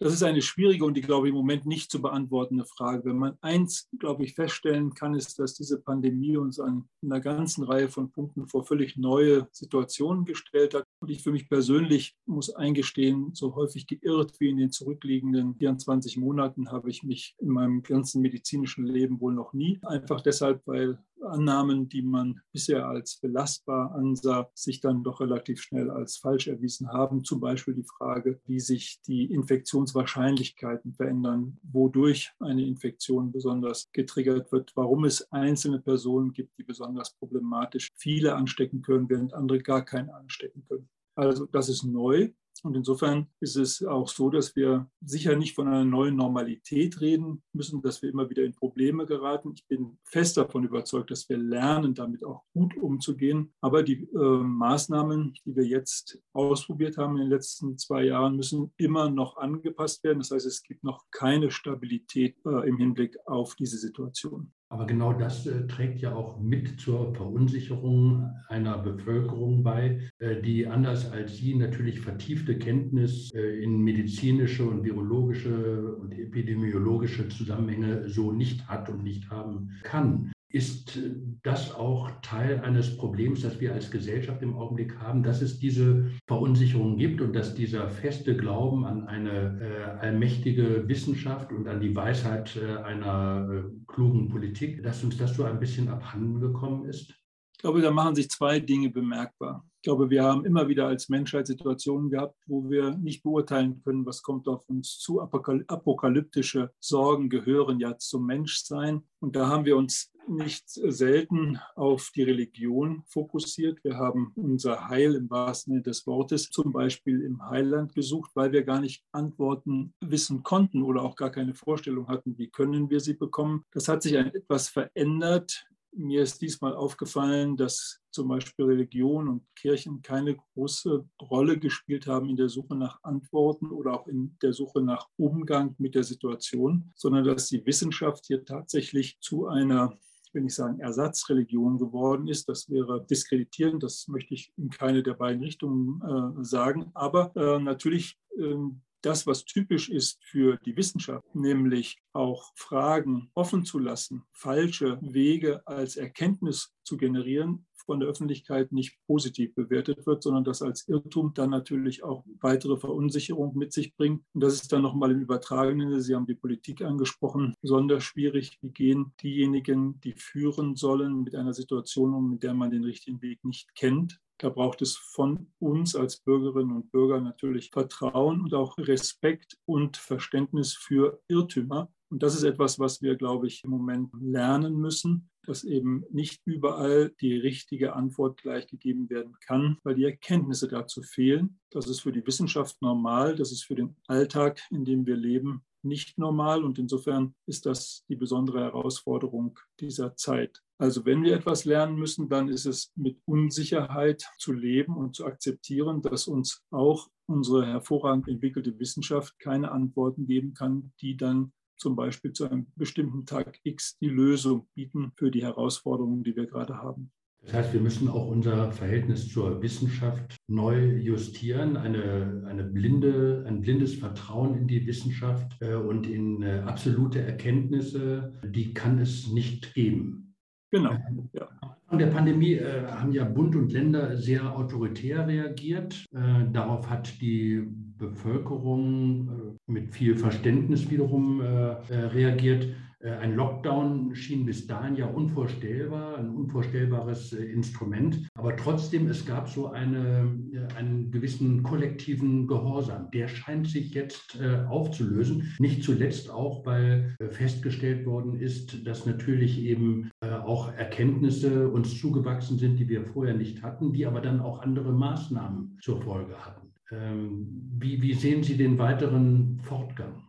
Das 0.00 0.12
ist 0.12 0.22
eine 0.22 0.42
schwierige 0.42 0.84
und, 0.84 0.96
ich 0.96 1.04
glaube, 1.04 1.28
im 1.28 1.34
Moment 1.34 1.66
nicht 1.66 1.90
zu 1.90 2.00
beantwortende 2.00 2.64
Frage. 2.64 3.04
Wenn 3.04 3.18
man 3.18 3.36
eins, 3.40 3.88
glaube 3.98 4.22
ich, 4.24 4.34
feststellen 4.34 4.94
kann, 4.94 5.14
ist, 5.14 5.38
dass 5.40 5.54
diese 5.54 5.80
Pandemie 5.80 6.36
uns 6.36 6.60
an 6.60 6.88
einer 7.02 7.20
ganzen 7.20 7.64
Reihe 7.64 7.88
von 7.88 8.12
Punkten 8.12 8.46
vor 8.46 8.64
völlig 8.64 8.96
neue 8.96 9.48
Situationen 9.50 10.24
gestellt 10.24 10.74
hat. 10.74 10.84
Und 11.00 11.10
ich 11.10 11.22
für 11.22 11.32
mich 11.32 11.48
persönlich 11.48 12.16
muss 12.26 12.50
eingestehen, 12.50 13.34
so 13.34 13.56
häufig 13.56 13.88
geirrt 13.88 14.38
wie 14.38 14.50
in 14.50 14.58
den 14.58 14.70
zurückliegenden 14.70 15.56
24 15.56 16.16
Monaten 16.16 16.70
habe 16.70 16.90
ich 16.90 17.02
mich 17.02 17.34
in 17.38 17.48
meinem 17.48 17.82
ganzen 17.82 18.22
medizinischen 18.22 18.86
Leben 18.86 19.20
wohl 19.20 19.34
noch 19.34 19.52
nie. 19.52 19.80
Einfach 19.82 20.20
deshalb, 20.20 20.62
weil 20.66 20.98
Annahmen, 21.30 21.88
die 21.88 22.02
man 22.02 22.40
bisher 22.52 22.86
als 22.86 23.16
belastbar 23.16 23.94
ansah, 23.94 24.50
sich 24.54 24.80
dann 24.80 25.02
doch 25.02 25.20
relativ 25.20 25.60
schnell 25.60 25.90
als 25.90 26.16
falsch 26.16 26.48
erwiesen 26.48 26.92
haben. 26.92 27.24
Zum 27.24 27.40
Beispiel 27.40 27.74
die 27.74 27.84
Frage, 27.84 28.40
wie 28.46 28.60
sich 28.60 29.00
die 29.06 29.26
Infektionswahrscheinlichkeiten 29.32 30.94
verändern, 30.94 31.58
wodurch 31.62 32.32
eine 32.38 32.66
Infektion 32.66 33.32
besonders 33.32 33.90
getriggert 33.92 34.50
wird, 34.52 34.72
warum 34.74 35.04
es 35.04 35.30
einzelne 35.32 35.80
Personen 35.80 36.32
gibt, 36.32 36.58
die 36.58 36.64
besonders 36.64 37.14
problematisch 37.14 37.88
viele 37.96 38.34
anstecken 38.34 38.82
können, 38.82 39.08
während 39.08 39.34
andere 39.34 39.60
gar 39.60 39.84
keine 39.84 40.14
anstecken 40.14 40.64
können. 40.68 40.88
Also 41.14 41.46
das 41.46 41.68
ist 41.68 41.82
neu. 41.84 42.30
Und 42.64 42.76
insofern 42.76 43.28
ist 43.40 43.56
es 43.56 43.84
auch 43.84 44.08
so, 44.08 44.30
dass 44.30 44.56
wir 44.56 44.88
sicher 45.00 45.36
nicht 45.36 45.54
von 45.54 45.68
einer 45.68 45.84
neuen 45.84 46.16
Normalität 46.16 47.00
reden 47.00 47.42
müssen, 47.52 47.82
dass 47.82 48.02
wir 48.02 48.10
immer 48.10 48.28
wieder 48.30 48.44
in 48.44 48.54
Probleme 48.54 49.06
geraten. 49.06 49.52
Ich 49.54 49.66
bin 49.66 49.98
fest 50.04 50.36
davon 50.36 50.64
überzeugt, 50.64 51.10
dass 51.10 51.28
wir 51.28 51.38
lernen, 51.38 51.94
damit 51.94 52.24
auch 52.24 52.44
gut 52.52 52.76
umzugehen. 52.76 53.52
Aber 53.60 53.82
die 53.82 54.08
äh, 54.14 54.42
Maßnahmen, 54.42 55.34
die 55.44 55.56
wir 55.56 55.64
jetzt 55.64 56.20
ausprobiert 56.32 56.98
haben 56.98 57.16
in 57.16 57.22
den 57.22 57.30
letzten 57.30 57.78
zwei 57.78 58.04
Jahren, 58.04 58.36
müssen 58.36 58.72
immer 58.76 59.10
noch 59.10 59.36
angepasst 59.36 60.04
werden. 60.04 60.18
Das 60.18 60.30
heißt, 60.30 60.46
es 60.46 60.62
gibt 60.62 60.84
noch 60.84 61.04
keine 61.10 61.50
Stabilität 61.50 62.36
äh, 62.44 62.68
im 62.68 62.78
Hinblick 62.78 63.16
auf 63.26 63.54
diese 63.54 63.78
Situation. 63.78 64.52
Aber 64.70 64.86
genau 64.86 65.14
das 65.14 65.46
äh, 65.46 65.66
trägt 65.66 66.00
ja 66.00 66.14
auch 66.14 66.38
mit 66.38 66.78
zur 66.78 67.14
Verunsicherung 67.14 68.30
einer 68.48 68.76
Bevölkerung 68.78 69.62
bei, 69.62 69.98
äh, 70.18 70.42
die 70.42 70.66
anders 70.66 71.10
als 71.10 71.38
Sie 71.38 71.54
natürlich 71.54 72.00
vertiefte 72.00 72.58
Kenntnis 72.58 73.32
äh, 73.34 73.62
in 73.62 73.78
medizinische 73.78 74.68
und 74.68 74.84
virologische 74.84 75.96
und 75.96 76.12
epidemiologische 76.12 77.28
Zusammenhänge 77.28 78.08
so 78.08 78.30
nicht 78.30 78.68
hat 78.68 78.90
und 78.90 79.02
nicht 79.02 79.30
haben 79.30 79.70
kann. 79.84 80.32
Ist 80.50 80.98
das 81.42 81.74
auch 81.74 82.10
Teil 82.22 82.60
eines 82.60 82.96
Problems, 82.96 83.42
das 83.42 83.60
wir 83.60 83.74
als 83.74 83.90
Gesellschaft 83.90 84.40
im 84.42 84.56
Augenblick 84.56 84.98
haben, 84.98 85.22
dass 85.22 85.42
es 85.42 85.58
diese 85.58 86.10
Verunsicherung 86.26 86.96
gibt 86.96 87.20
und 87.20 87.34
dass 87.34 87.54
dieser 87.54 87.90
feste 87.90 88.34
Glauben 88.34 88.86
an 88.86 89.06
eine 89.06 89.60
äh, 89.60 90.00
allmächtige 90.00 90.88
Wissenschaft 90.88 91.52
und 91.52 91.68
an 91.68 91.80
die 91.80 91.94
Weisheit 91.94 92.56
äh, 92.56 92.82
einer 92.82 93.46
äh, 93.52 93.62
klugen 93.86 94.28
Politik, 94.30 94.82
dass 94.82 95.04
uns 95.04 95.18
das 95.18 95.34
so 95.36 95.44
ein 95.44 95.60
bisschen 95.60 95.88
abhanden 95.88 96.40
gekommen 96.40 96.86
ist? 96.86 97.14
Ich 97.58 97.62
glaube, 97.62 97.82
da 97.82 97.90
machen 97.90 98.14
sich 98.14 98.30
zwei 98.30 98.60
Dinge 98.60 98.88
bemerkbar. 98.88 99.66
Ich 99.78 99.82
glaube, 99.82 100.10
wir 100.10 100.22
haben 100.22 100.44
immer 100.44 100.68
wieder 100.68 100.86
als 100.86 101.08
Menschheit 101.08 101.48
Situationen 101.48 102.08
gehabt, 102.08 102.36
wo 102.46 102.70
wir 102.70 102.92
nicht 102.92 103.24
beurteilen 103.24 103.82
können, 103.82 104.06
was 104.06 104.22
kommt 104.22 104.46
auf 104.46 104.68
uns 104.68 105.00
zu. 105.00 105.20
Apokalyptische 105.20 106.70
Sorgen 106.78 107.28
gehören 107.28 107.80
ja 107.80 107.98
zum 107.98 108.26
Menschsein. 108.26 109.02
Und 109.18 109.34
da 109.34 109.48
haben 109.48 109.64
wir 109.64 109.76
uns 109.76 110.12
nicht 110.28 110.68
selten 110.68 111.58
auf 111.74 112.12
die 112.14 112.22
Religion 112.22 113.02
fokussiert. 113.08 113.82
Wir 113.82 113.96
haben 113.96 114.30
unser 114.36 114.88
Heil 114.88 115.16
im 115.16 115.28
wahrsten 115.28 115.72
Sinne 115.72 115.82
des 115.82 116.06
Wortes 116.06 116.50
zum 116.50 116.72
Beispiel 116.72 117.22
im 117.22 117.42
Heiland 117.50 117.92
gesucht, 117.92 118.30
weil 118.34 118.52
wir 118.52 118.62
gar 118.62 118.80
nicht 118.80 119.02
Antworten 119.10 119.94
wissen 120.00 120.44
konnten 120.44 120.84
oder 120.84 121.02
auch 121.02 121.16
gar 121.16 121.30
keine 121.30 121.54
Vorstellung 121.54 122.06
hatten, 122.06 122.38
wie 122.38 122.50
können 122.50 122.88
wir 122.88 123.00
sie 123.00 123.14
bekommen. 123.14 123.64
Das 123.72 123.88
hat 123.88 124.04
sich 124.04 124.12
etwas 124.12 124.68
verändert 124.68 125.64
mir 125.92 126.22
ist 126.22 126.40
diesmal 126.40 126.74
aufgefallen, 126.74 127.56
dass 127.56 128.00
zum 128.10 128.28
Beispiel 128.28 128.66
Religion 128.66 129.28
und 129.28 129.42
Kirchen 129.56 130.02
keine 130.02 130.36
große 130.36 131.08
Rolle 131.22 131.58
gespielt 131.58 132.06
haben 132.06 132.28
in 132.28 132.36
der 132.36 132.48
Suche 132.48 132.76
nach 132.76 133.02
Antworten 133.02 133.70
oder 133.70 133.94
auch 133.94 134.06
in 134.06 134.36
der 134.42 134.52
Suche 134.52 134.82
nach 134.82 135.08
Umgang 135.16 135.74
mit 135.78 135.94
der 135.94 136.04
Situation, 136.04 136.92
sondern 136.94 137.24
dass 137.24 137.48
die 137.48 137.64
Wissenschaft 137.66 138.26
hier 138.26 138.44
tatsächlich 138.44 139.18
zu 139.20 139.46
einer 139.46 139.98
wenn 140.32 140.46
ich 140.46 140.54
sagen, 140.54 140.80
Ersatzreligion 140.80 141.78
geworden 141.78 142.28
ist. 142.28 142.48
Das 142.48 142.68
wäre 142.68 143.04
diskreditierend, 143.04 143.82
das 143.82 144.08
möchte 144.08 144.34
ich 144.34 144.52
in 144.56 144.70
keine 144.70 145.02
der 145.02 145.14
beiden 145.14 145.42
Richtungen 145.42 146.02
äh, 146.02 146.44
sagen. 146.44 146.90
Aber 146.94 147.32
äh, 147.34 147.58
natürlich 147.58 148.18
äh, 148.36 148.54
das, 149.02 149.26
was 149.26 149.44
typisch 149.44 149.88
ist 149.88 150.18
für 150.24 150.58
die 150.64 150.76
Wissenschaft, 150.76 151.34
nämlich 151.34 151.98
auch 152.12 152.52
Fragen 152.54 153.30
offen 153.34 153.64
zu 153.64 153.78
lassen, 153.78 154.24
falsche 154.32 154.98
Wege 155.00 155.62
als 155.66 155.96
Erkenntnis 155.96 156.72
zu 156.88 156.96
generieren, 156.96 157.66
von 157.88 158.00
der 158.00 158.08
Öffentlichkeit 158.08 158.72
nicht 158.72 158.98
positiv 159.06 159.54
bewertet 159.54 160.06
wird, 160.06 160.22
sondern 160.22 160.44
das 160.44 160.60
als 160.60 160.86
Irrtum 160.88 161.32
dann 161.34 161.50
natürlich 161.50 162.02
auch 162.02 162.24
weitere 162.40 162.76
Verunsicherung 162.76 163.56
mit 163.56 163.72
sich 163.72 163.94
bringt. 163.94 164.24
Und 164.34 164.42
das 164.42 164.54
ist 164.54 164.72
dann 164.72 164.82
nochmal 164.82 165.12
im 165.12 165.20
Übertragenen, 165.20 166.00
Sie 166.00 166.14
haben 166.14 166.26
die 166.26 166.34
Politik 166.34 166.82
angesprochen, 166.82 167.54
besonders 167.62 168.04
schwierig. 168.04 168.58
Wie 168.60 168.70
gehen 168.70 169.12
diejenigen, 169.22 170.00
die 170.00 170.12
führen 170.12 170.76
sollen, 170.76 171.22
mit 171.24 171.34
einer 171.34 171.54
Situation 171.54 172.12
um, 172.12 172.30
mit 172.30 172.42
der 172.42 172.54
man 172.54 172.70
den 172.70 172.84
richtigen 172.84 173.22
Weg 173.22 173.42
nicht 173.44 173.74
kennt? 173.74 174.20
Da 174.38 174.50
braucht 174.50 174.82
es 174.82 174.96
von 174.96 175.48
uns 175.58 175.96
als 175.96 176.18
Bürgerinnen 176.18 176.76
und 176.76 176.92
Bürger 176.92 177.20
natürlich 177.20 177.70
Vertrauen 177.70 178.42
und 178.42 178.54
auch 178.54 178.76
Respekt 178.78 179.58
und 179.64 179.96
Verständnis 179.96 180.74
für 180.74 181.20
Irrtümer. 181.28 181.90
Und 182.10 182.22
das 182.22 182.34
ist 182.34 182.44
etwas, 182.44 182.78
was 182.78 183.02
wir, 183.02 183.16
glaube 183.16 183.46
ich, 183.46 183.64
im 183.64 183.70
Moment 183.70 184.10
lernen 184.20 184.76
müssen, 184.76 185.30
dass 185.48 185.64
eben 185.64 186.04
nicht 186.10 186.42
überall 186.44 187.10
die 187.20 187.36
richtige 187.36 187.94
Antwort 187.94 188.42
gleich 188.42 188.66
gegeben 188.66 189.08
werden 189.08 189.34
kann, 189.40 189.78
weil 189.82 189.94
die 189.94 190.04
Erkenntnisse 190.04 190.68
dazu 190.68 191.02
fehlen. 191.02 191.58
Das 191.70 191.86
ist 191.86 192.00
für 192.00 192.12
die 192.12 192.26
Wissenschaft 192.26 192.82
normal, 192.82 193.34
das 193.34 193.50
ist 193.50 193.64
für 193.64 193.74
den 193.74 193.96
Alltag, 194.06 194.60
in 194.70 194.84
dem 194.84 195.06
wir 195.06 195.16
leben, 195.16 195.64
nicht 195.82 196.18
normal. 196.18 196.64
Und 196.64 196.78
insofern 196.78 197.34
ist 197.46 197.64
das 197.64 198.04
die 198.08 198.16
besondere 198.16 198.60
Herausforderung 198.60 199.58
dieser 199.80 200.16
Zeit. 200.16 200.62
Also 200.76 201.06
wenn 201.06 201.22
wir 201.22 201.34
etwas 201.34 201.64
lernen 201.64 201.96
müssen, 201.96 202.28
dann 202.28 202.48
ist 202.48 202.66
es 202.66 202.92
mit 202.94 203.18
Unsicherheit 203.24 204.24
zu 204.38 204.52
leben 204.52 204.96
und 204.96 205.16
zu 205.16 205.24
akzeptieren, 205.24 206.02
dass 206.02 206.28
uns 206.28 206.62
auch 206.70 207.08
unsere 207.26 207.66
hervorragend 207.66 208.28
entwickelte 208.28 208.78
Wissenschaft 208.78 209.38
keine 209.38 209.72
Antworten 209.72 210.26
geben 210.26 210.54
kann, 210.54 210.92
die 211.00 211.16
dann 211.16 211.52
zum 211.78 211.96
Beispiel 211.96 212.32
zu 212.32 212.48
einem 212.48 212.66
bestimmten 212.76 213.24
Tag 213.26 213.58
X 213.62 213.96
die 213.98 214.08
Lösung 214.08 214.66
bieten 214.74 215.12
für 215.14 215.30
die 215.30 215.42
Herausforderungen, 215.42 216.22
die 216.22 216.36
wir 216.36 216.46
gerade 216.46 216.76
haben. 216.76 217.10
Das 217.42 217.54
heißt, 217.54 217.72
wir 217.72 217.80
müssen 217.80 218.08
auch 218.08 218.26
unser 218.26 218.72
Verhältnis 218.72 219.28
zur 219.32 219.62
Wissenschaft 219.62 220.36
neu 220.48 220.96
justieren, 220.96 221.76
eine, 221.76 222.44
eine 222.46 222.64
blinde, 222.64 223.44
ein 223.46 223.60
blindes 223.60 223.94
Vertrauen 223.94 224.56
in 224.56 224.66
die 224.66 224.86
Wissenschaft 224.86 225.56
äh, 225.60 225.74
und 225.74 226.08
in 226.08 226.42
äh, 226.42 226.62
absolute 226.66 227.22
Erkenntnisse, 227.22 228.34
die 228.44 228.74
kann 228.74 228.98
es 228.98 229.28
nicht 229.28 229.72
geben. 229.74 230.34
Genau. 230.70 230.92
Ja. 231.32 231.48
Am 231.60 231.70
Anfang 231.70 231.98
der 231.98 232.06
Pandemie 232.08 232.54
äh, 232.54 232.86
haben 232.86 233.12
ja 233.12 233.24
Bund 233.24 233.56
und 233.56 233.72
Länder 233.72 234.16
sehr 234.18 234.54
autoritär 234.54 235.26
reagiert. 235.26 236.04
Äh, 236.12 236.50
darauf 236.52 236.90
hat 236.90 237.20
die 237.22 237.66
Bevölkerung 237.98 239.28
äh, 239.28 239.70
mit 239.70 239.92
viel 239.92 240.16
Verständnis 240.16 240.90
wiederum 240.90 241.40
äh, 241.40 241.44
äh, 241.44 242.06
reagiert. 242.12 242.68
Ein 243.00 243.36
Lockdown 243.36 244.12
schien 244.16 244.44
bis 244.44 244.66
dahin 244.66 244.96
ja 244.96 245.06
unvorstellbar, 245.06 246.18
ein 246.18 246.30
unvorstellbares 246.30 247.32
Instrument. 247.32 248.28
Aber 248.34 248.56
trotzdem, 248.56 249.06
es 249.06 249.24
gab 249.24 249.48
so 249.48 249.68
eine, 249.68 250.36
einen 250.76 251.08
gewissen 251.12 251.62
kollektiven 251.62 252.48
Gehorsam. 252.48 253.08
Der 253.12 253.28
scheint 253.28 253.68
sich 253.68 253.94
jetzt 253.94 254.36
aufzulösen. 254.68 255.54
Nicht 255.60 255.84
zuletzt 255.84 256.28
auch, 256.28 256.66
weil 256.66 257.14
festgestellt 257.30 258.04
worden 258.04 258.34
ist, 258.34 258.84
dass 258.84 259.06
natürlich 259.06 259.62
eben 259.62 260.10
auch 260.20 260.74
Erkenntnisse 260.74 261.68
uns 261.68 262.00
zugewachsen 262.00 262.58
sind, 262.58 262.80
die 262.80 262.88
wir 262.88 263.04
vorher 263.04 263.34
nicht 263.34 263.62
hatten, 263.62 263.92
die 263.92 264.06
aber 264.06 264.20
dann 264.20 264.40
auch 264.40 264.60
andere 264.62 264.92
Maßnahmen 264.92 265.78
zur 265.80 266.02
Folge 266.02 266.34
hatten. 266.36 266.67
Ähm, 266.90 267.70
wie, 267.78 268.00
wie 268.00 268.14
sehen 268.14 268.42
Sie 268.42 268.56
den 268.56 268.78
weiteren 268.78 269.60
Fortgang? 269.62 270.28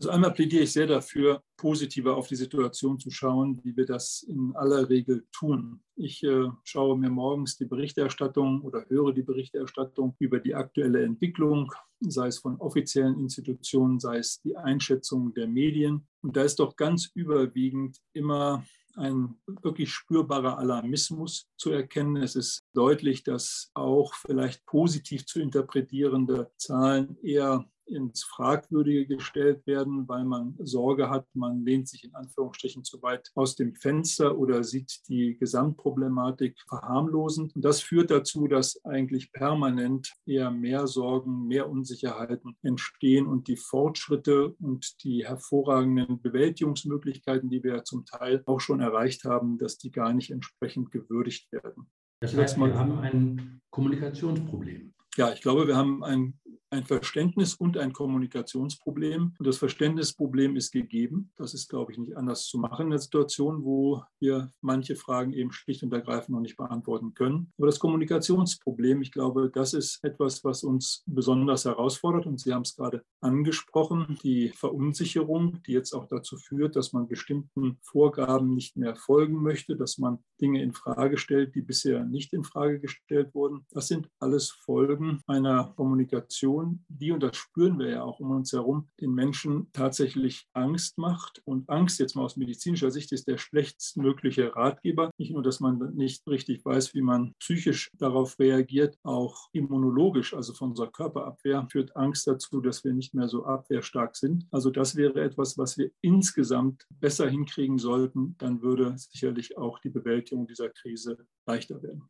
Also 0.00 0.08
einmal 0.10 0.32
plädiere 0.32 0.62
ich 0.62 0.72
sehr 0.72 0.86
dafür, 0.86 1.42
positiver 1.58 2.16
auf 2.16 2.26
die 2.26 2.36
Situation 2.36 2.98
zu 2.98 3.10
schauen, 3.10 3.60
wie 3.64 3.76
wir 3.76 3.84
das 3.84 4.22
in 4.22 4.56
aller 4.56 4.88
Regel 4.88 5.26
tun. 5.30 5.82
Ich 5.94 6.22
äh, 6.22 6.48
schaue 6.64 6.96
mir 6.96 7.10
morgens 7.10 7.58
die 7.58 7.66
Berichterstattung 7.66 8.62
oder 8.62 8.86
höre 8.88 9.12
die 9.12 9.22
Berichterstattung 9.22 10.16
über 10.18 10.40
die 10.40 10.54
aktuelle 10.54 11.02
Entwicklung, 11.02 11.70
sei 12.00 12.28
es 12.28 12.38
von 12.38 12.56
offiziellen 12.56 13.18
Institutionen, 13.18 14.00
sei 14.00 14.16
es 14.16 14.40
die 14.40 14.56
Einschätzung 14.56 15.34
der 15.34 15.48
Medien. 15.48 16.08
Und 16.22 16.34
da 16.34 16.44
ist 16.44 16.60
doch 16.60 16.76
ganz 16.76 17.10
überwiegend 17.14 17.98
immer 18.14 18.64
ein 18.96 19.36
wirklich 19.46 19.92
spürbarer 19.92 20.58
Alarmismus 20.58 21.48
zu 21.56 21.70
erkennen. 21.70 22.16
Es 22.16 22.36
ist 22.36 22.64
deutlich, 22.74 23.22
dass 23.22 23.70
auch 23.74 24.14
vielleicht 24.14 24.64
positiv 24.66 25.26
zu 25.26 25.40
interpretierende 25.40 26.50
Zahlen 26.56 27.16
eher 27.22 27.70
ins 27.90 28.24
Fragwürdige 28.24 29.06
gestellt 29.06 29.66
werden, 29.66 30.08
weil 30.08 30.24
man 30.24 30.54
Sorge 30.58 31.10
hat, 31.10 31.26
man 31.34 31.64
lehnt 31.64 31.88
sich 31.88 32.04
in 32.04 32.14
Anführungsstrichen 32.14 32.84
zu 32.84 33.02
weit 33.02 33.30
aus 33.34 33.56
dem 33.56 33.74
Fenster 33.74 34.38
oder 34.38 34.64
sieht 34.64 35.00
die 35.08 35.36
Gesamtproblematik 35.38 36.58
verharmlosend. 36.68 37.54
Und 37.54 37.64
das 37.64 37.80
führt 37.80 38.10
dazu, 38.10 38.46
dass 38.46 38.84
eigentlich 38.84 39.32
permanent 39.32 40.12
eher 40.26 40.50
mehr 40.50 40.86
Sorgen, 40.86 41.46
mehr 41.46 41.68
Unsicherheiten 41.68 42.56
entstehen 42.62 43.26
und 43.26 43.48
die 43.48 43.56
Fortschritte 43.56 44.54
und 44.60 45.02
die 45.04 45.26
hervorragenden 45.26 46.20
Bewältigungsmöglichkeiten, 46.20 47.50
die 47.50 47.62
wir 47.62 47.84
zum 47.84 48.04
Teil 48.04 48.42
auch 48.46 48.60
schon 48.60 48.80
erreicht 48.80 49.24
haben, 49.24 49.58
dass 49.58 49.78
die 49.78 49.90
gar 49.90 50.12
nicht 50.12 50.30
entsprechend 50.30 50.90
gewürdigt 50.90 51.50
werden. 51.52 51.90
Das 52.20 52.36
heißt, 52.36 52.58
wir 52.58 52.78
haben 52.78 52.98
ein 52.98 53.60
Kommunikationsproblem. 53.70 54.92
Ja, 55.16 55.32
ich 55.32 55.40
glaube, 55.40 55.66
wir 55.66 55.76
haben 55.76 56.04
ein 56.04 56.39
ein 56.70 56.84
Verständnis 56.84 57.54
und 57.54 57.76
ein 57.76 57.92
Kommunikationsproblem. 57.92 59.34
Und 59.38 59.46
das 59.46 59.58
Verständnisproblem 59.58 60.56
ist 60.56 60.70
gegeben. 60.70 61.32
Das 61.36 61.52
ist, 61.52 61.68
glaube 61.68 61.92
ich, 61.92 61.98
nicht 61.98 62.16
anders 62.16 62.46
zu 62.46 62.58
machen 62.58 62.86
in 62.86 62.90
der 62.90 62.98
Situation, 62.98 63.64
wo 63.64 64.02
wir 64.20 64.52
manche 64.60 64.96
Fragen 64.96 65.32
eben 65.32 65.52
schlicht 65.52 65.82
und 65.82 65.92
ergreifend 65.92 66.30
noch 66.30 66.40
nicht 66.40 66.56
beantworten 66.56 67.14
können. 67.14 67.52
Aber 67.58 67.66
das 67.66 67.80
Kommunikationsproblem, 67.80 69.02
ich 69.02 69.10
glaube, 69.10 69.50
das 69.52 69.74
ist 69.74 70.02
etwas, 70.04 70.44
was 70.44 70.62
uns 70.62 71.02
besonders 71.06 71.64
herausfordert. 71.64 72.26
Und 72.26 72.40
Sie 72.40 72.54
haben 72.54 72.62
es 72.62 72.76
gerade 72.76 73.02
angesprochen, 73.20 74.18
die 74.22 74.50
Verunsicherung, 74.50 75.62
die 75.66 75.72
jetzt 75.72 75.92
auch 75.92 76.06
dazu 76.06 76.36
führt, 76.36 76.76
dass 76.76 76.92
man 76.92 77.08
bestimmten 77.08 77.78
Vorgaben 77.82 78.54
nicht 78.54 78.76
mehr 78.76 78.94
folgen 78.94 79.42
möchte, 79.42 79.76
dass 79.76 79.98
man 79.98 80.18
Dinge 80.40 80.62
in 80.62 80.72
Frage 80.72 81.18
stellt, 81.18 81.54
die 81.54 81.62
bisher 81.62 82.04
nicht 82.04 82.32
in 82.32 82.44
Frage 82.44 82.80
gestellt 82.80 83.34
wurden. 83.34 83.66
Das 83.70 83.88
sind 83.88 84.08
alles 84.20 84.50
Folgen 84.50 85.20
einer 85.26 85.72
Kommunikation 85.76 86.59
Situation, 86.60 86.84
die, 86.88 87.12
und 87.12 87.22
das 87.22 87.36
spüren 87.36 87.78
wir 87.78 87.88
ja 87.88 88.02
auch 88.02 88.20
um 88.20 88.30
uns 88.30 88.52
herum, 88.52 88.88
den 89.00 89.12
Menschen 89.12 89.68
tatsächlich 89.72 90.46
Angst 90.52 90.98
macht. 90.98 91.40
Und 91.44 91.68
Angst, 91.68 91.98
jetzt 91.98 92.14
mal 92.14 92.24
aus 92.24 92.36
medizinischer 92.36 92.90
Sicht, 92.90 93.12
ist 93.12 93.26
der 93.26 93.38
schlechtstmögliche 93.38 94.54
Ratgeber. 94.54 95.10
Nicht 95.18 95.32
nur, 95.32 95.42
dass 95.42 95.60
man 95.60 95.78
nicht 95.94 96.26
richtig 96.26 96.64
weiß, 96.64 96.94
wie 96.94 97.02
man 97.02 97.34
psychisch 97.40 97.90
darauf 97.98 98.38
reagiert, 98.38 98.96
auch 99.02 99.48
immunologisch, 99.52 100.34
also 100.34 100.52
von 100.52 100.70
unserer 100.70 100.90
Körperabwehr, 100.90 101.66
führt 101.70 101.96
Angst 101.96 102.26
dazu, 102.26 102.60
dass 102.60 102.84
wir 102.84 102.92
nicht 102.92 103.14
mehr 103.14 103.28
so 103.28 103.44
abwehrstark 103.44 104.16
sind. 104.16 104.46
Also 104.50 104.70
das 104.70 104.96
wäre 104.96 105.22
etwas, 105.22 105.56
was 105.58 105.78
wir 105.78 105.90
insgesamt 106.00 106.86
besser 106.90 107.28
hinkriegen 107.28 107.78
sollten. 107.78 108.36
Dann 108.38 108.62
würde 108.62 108.94
sicherlich 108.96 109.56
auch 109.56 109.78
die 109.78 109.90
Bewältigung 109.90 110.46
dieser 110.46 110.68
Krise 110.68 111.26
leichter 111.46 111.82
werden. 111.82 112.08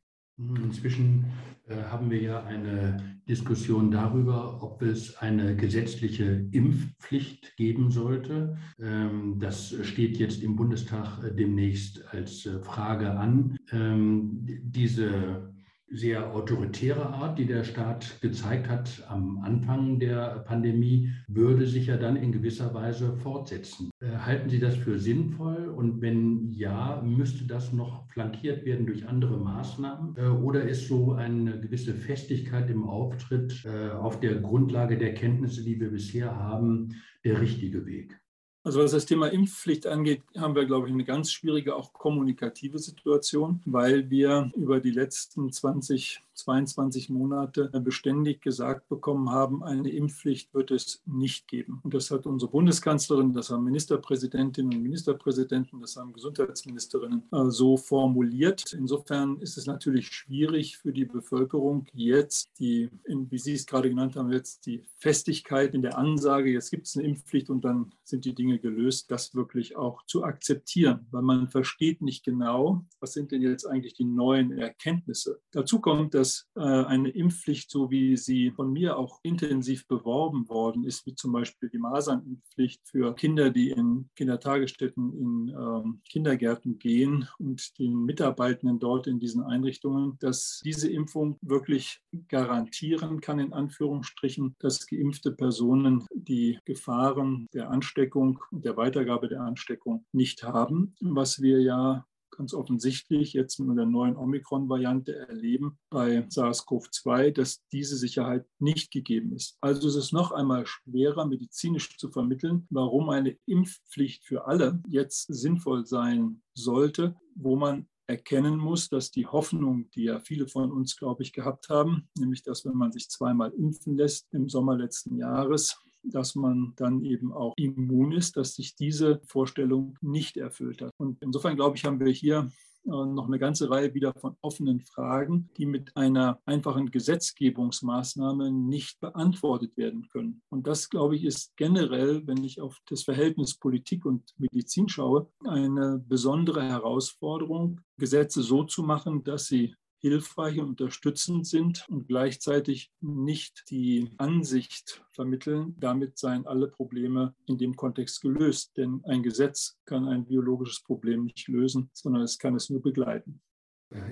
Inzwischen 0.62 1.26
äh, 1.68 1.84
haben 1.84 2.10
wir 2.10 2.20
ja 2.20 2.42
eine 2.44 3.20
Diskussion 3.28 3.90
darüber, 3.90 4.62
ob 4.62 4.82
es 4.82 5.16
eine 5.18 5.54
gesetzliche 5.54 6.46
Impfpflicht 6.50 7.56
geben 7.56 7.90
sollte. 7.90 8.56
Ähm, 8.80 9.38
das 9.38 9.74
steht 9.82 10.16
jetzt 10.18 10.42
im 10.42 10.56
Bundestag 10.56 11.22
äh, 11.22 11.34
demnächst 11.34 12.02
als 12.12 12.46
äh, 12.46 12.58
Frage 12.60 13.12
an. 13.12 13.56
Ähm, 13.72 14.40
diese 14.62 15.52
sehr 15.90 16.32
autoritäre 16.32 17.06
Art, 17.06 17.38
die 17.38 17.46
der 17.46 17.64
Staat 17.64 18.20
gezeigt 18.20 18.68
hat 18.68 19.04
am 19.08 19.38
Anfang 19.38 19.98
der 19.98 20.44
Pandemie, 20.46 21.10
würde 21.26 21.66
sich 21.66 21.86
ja 21.86 21.96
dann 21.96 22.16
in 22.16 22.30
gewisser 22.30 22.72
Weise 22.74 23.16
fortsetzen. 23.16 23.90
Äh, 24.00 24.16
halten 24.18 24.48
Sie 24.48 24.60
das 24.60 24.76
für 24.76 24.98
sinnvoll? 24.98 25.68
Und 25.68 26.00
wenn 26.00 26.52
ja, 26.52 27.02
müsste 27.04 27.44
das 27.44 27.72
noch 27.72 28.08
flankiert 28.10 28.64
werden 28.64 28.86
durch 28.86 29.06
andere 29.08 29.36
Maßnahmen? 29.38 30.16
Äh, 30.16 30.28
oder 30.28 30.62
ist 30.62 30.86
so 30.86 31.12
eine 31.12 31.60
gewisse 31.60 31.94
Festigkeit 31.94 32.70
im 32.70 32.88
Auftritt 32.88 33.64
äh, 33.64 33.90
auf 33.90 34.20
der 34.20 34.36
Grundlage 34.36 34.96
der 34.96 35.14
Kenntnisse, 35.14 35.64
die 35.64 35.80
wir 35.80 35.90
bisher 35.90 36.36
haben, 36.36 36.94
der 37.24 37.40
richtige 37.40 37.84
Weg? 37.86 38.16
Also 38.62 38.82
was 38.82 38.92
das 38.92 39.06
Thema 39.06 39.28
Impfpflicht 39.28 39.86
angeht, 39.86 40.22
haben 40.36 40.54
wir, 40.54 40.66
glaube 40.66 40.86
ich, 40.86 40.92
eine 40.92 41.04
ganz 41.04 41.32
schwierige, 41.32 41.76
auch 41.76 41.94
kommunikative 41.94 42.78
Situation, 42.78 43.62
weil 43.64 44.10
wir 44.10 44.52
über 44.54 44.80
die 44.80 44.90
letzten 44.90 45.50
20, 45.50 46.22
22 46.40 47.10
Monate 47.10 47.70
beständig 47.82 48.42
gesagt 48.42 48.88
bekommen 48.88 49.30
haben, 49.30 49.62
eine 49.62 49.90
Impfpflicht 49.90 50.52
wird 50.54 50.70
es 50.70 51.02
nicht 51.06 51.48
geben. 51.48 51.80
Und 51.82 51.94
das 51.94 52.10
hat 52.10 52.26
unsere 52.26 52.50
Bundeskanzlerin, 52.50 53.32
das 53.32 53.50
haben 53.50 53.64
Ministerpräsidentinnen 53.64 54.74
und 54.74 54.82
Ministerpräsidenten, 54.82 55.80
das 55.80 55.96
haben 55.96 56.12
Gesundheitsministerinnen 56.12 57.22
äh, 57.32 57.50
so 57.50 57.76
formuliert. 57.76 58.72
Insofern 58.72 59.38
ist 59.38 59.56
es 59.56 59.66
natürlich 59.66 60.08
schwierig 60.08 60.78
für 60.78 60.92
die 60.92 61.04
Bevölkerung 61.04 61.86
jetzt 61.92 62.50
die, 62.58 62.90
wie 63.04 63.38
Sie 63.38 63.54
es 63.54 63.66
gerade 63.66 63.88
genannt 63.88 64.16
haben, 64.16 64.32
jetzt 64.32 64.66
die 64.66 64.84
Festigkeit 64.98 65.74
in 65.74 65.82
der 65.82 65.98
Ansage, 65.98 66.50
jetzt 66.50 66.70
gibt 66.70 66.86
es 66.86 66.96
eine 66.96 67.06
Impfpflicht 67.06 67.50
und 67.50 67.64
dann 67.64 67.92
sind 68.04 68.24
die 68.24 68.34
Dinge 68.34 68.58
gelöst, 68.58 69.10
das 69.10 69.34
wirklich 69.34 69.76
auch 69.76 70.04
zu 70.06 70.24
akzeptieren, 70.24 71.06
weil 71.10 71.22
man 71.22 71.48
versteht 71.48 72.02
nicht 72.02 72.24
genau, 72.24 72.84
was 73.00 73.12
sind 73.12 73.32
denn 73.32 73.42
jetzt 73.42 73.66
eigentlich 73.66 73.94
die 73.94 74.04
neuen 74.04 74.52
Erkenntnisse. 74.52 75.40
Dazu 75.52 75.80
kommt, 75.80 76.14
dass 76.14 76.29
äh, 76.56 76.60
eine 76.60 77.10
Impfpflicht, 77.10 77.70
so 77.70 77.90
wie 77.90 78.16
sie 78.16 78.50
von 78.50 78.72
mir 78.72 78.96
auch 78.96 79.20
intensiv 79.22 79.86
beworben 79.86 80.48
worden 80.48 80.84
ist, 80.84 81.06
wie 81.06 81.14
zum 81.14 81.32
Beispiel 81.32 81.68
die 81.70 81.78
Masernimpfpflicht 81.78 82.80
für 82.84 83.14
Kinder, 83.14 83.50
die 83.50 83.70
in 83.70 84.08
Kindertagesstätten, 84.16 85.12
in 85.18 85.48
ähm, 85.48 86.00
Kindergärten 86.08 86.78
gehen 86.78 87.28
und 87.38 87.78
den 87.78 88.04
Mitarbeitenden 88.04 88.78
dort 88.78 89.06
in 89.06 89.18
diesen 89.18 89.42
Einrichtungen, 89.42 90.16
dass 90.20 90.60
diese 90.64 90.90
Impfung 90.90 91.38
wirklich 91.42 92.00
garantieren 92.28 93.20
kann, 93.20 93.38
in 93.38 93.52
Anführungsstrichen, 93.52 94.56
dass 94.58 94.86
geimpfte 94.86 95.32
Personen 95.32 96.06
die 96.12 96.58
Gefahren 96.64 97.46
der 97.52 97.70
Ansteckung 97.70 98.40
und 98.50 98.64
der 98.64 98.76
Weitergabe 98.76 99.28
der 99.28 99.42
Ansteckung 99.42 100.04
nicht 100.12 100.42
haben, 100.42 100.94
was 101.00 101.40
wir 101.40 101.60
ja 101.60 102.06
ganz 102.40 102.54
offensichtlich 102.54 103.34
jetzt 103.34 103.60
mit 103.60 103.76
der 103.76 103.84
neuen 103.84 104.16
Omikron-Variante 104.16 105.14
erleben 105.14 105.78
bei 105.90 106.26
SARS-CoV-2, 106.30 107.32
dass 107.32 107.62
diese 107.70 107.98
Sicherheit 107.98 108.46
nicht 108.58 108.90
gegeben 108.90 109.36
ist. 109.36 109.58
Also 109.60 109.86
ist 109.88 109.96
es 109.96 110.10
noch 110.10 110.32
einmal 110.32 110.64
schwerer, 110.64 111.26
medizinisch 111.26 111.98
zu 111.98 112.08
vermitteln, 112.10 112.66
warum 112.70 113.10
eine 113.10 113.36
Impfpflicht 113.44 114.24
für 114.24 114.46
alle 114.46 114.82
jetzt 114.88 115.26
sinnvoll 115.28 115.84
sein 115.84 116.40
sollte, 116.54 117.14
wo 117.34 117.56
man 117.56 117.86
erkennen 118.06 118.56
muss, 118.56 118.88
dass 118.88 119.10
die 119.10 119.26
Hoffnung, 119.26 119.90
die 119.90 120.04
ja 120.04 120.18
viele 120.18 120.48
von 120.48 120.72
uns, 120.72 120.96
glaube 120.96 121.22
ich, 121.22 121.34
gehabt 121.34 121.68
haben, 121.68 122.08
nämlich 122.18 122.42
dass 122.42 122.64
wenn 122.64 122.74
man 122.74 122.90
sich 122.90 123.10
zweimal 123.10 123.50
impfen 123.50 123.98
lässt 123.98 124.32
im 124.32 124.48
Sommer 124.48 124.78
letzten 124.78 125.18
Jahres, 125.18 125.78
dass 126.02 126.34
man 126.34 126.72
dann 126.76 127.04
eben 127.04 127.32
auch 127.32 127.54
immun 127.56 128.12
ist, 128.12 128.36
dass 128.36 128.54
sich 128.54 128.74
diese 128.74 129.20
Vorstellung 129.24 129.96
nicht 130.00 130.36
erfüllt 130.36 130.82
hat. 130.82 130.92
Und 130.96 131.18
insofern, 131.20 131.56
glaube 131.56 131.76
ich, 131.76 131.84
haben 131.84 132.00
wir 132.00 132.12
hier 132.12 132.50
äh, 132.86 132.90
noch 132.90 133.26
eine 133.26 133.38
ganze 133.38 133.70
Reihe 133.70 133.92
wieder 133.94 134.14
von 134.14 134.36
offenen 134.40 134.80
Fragen, 134.80 135.50
die 135.56 135.66
mit 135.66 135.96
einer 135.96 136.40
einfachen 136.46 136.90
Gesetzgebungsmaßnahme 136.90 138.50
nicht 138.50 139.00
beantwortet 139.00 139.76
werden 139.76 140.08
können. 140.08 140.42
Und 140.48 140.66
das, 140.66 140.88
glaube 140.88 141.16
ich, 141.16 141.24
ist 141.24 141.56
generell, 141.56 142.26
wenn 142.26 142.42
ich 142.42 142.60
auf 142.60 142.78
das 142.88 143.02
Verhältnis 143.02 143.54
Politik 143.54 144.06
und 144.06 144.34
Medizin 144.38 144.88
schaue, 144.88 145.28
eine 145.44 146.02
besondere 146.08 146.62
Herausforderung, 146.62 147.80
Gesetze 147.98 148.42
so 148.42 148.64
zu 148.64 148.82
machen, 148.82 149.24
dass 149.24 149.46
sie 149.46 149.74
hilfreich 150.00 150.58
und 150.58 150.68
unterstützend 150.68 151.46
sind 151.46 151.86
und 151.88 152.08
gleichzeitig 152.08 152.90
nicht 153.00 153.64
die 153.70 154.10
Ansicht 154.16 155.04
vermitteln, 155.12 155.76
damit 155.78 156.18
seien 156.18 156.46
alle 156.46 156.68
Probleme 156.68 157.34
in 157.46 157.58
dem 157.58 157.76
Kontext 157.76 158.22
gelöst. 158.22 158.76
Denn 158.76 159.02
ein 159.04 159.22
Gesetz 159.22 159.78
kann 159.84 160.08
ein 160.08 160.24
biologisches 160.26 160.82
Problem 160.82 161.24
nicht 161.24 161.48
lösen, 161.48 161.90
sondern 161.92 162.22
es 162.22 162.38
kann 162.38 162.54
es 162.54 162.70
nur 162.70 162.82
begleiten. 162.82 163.40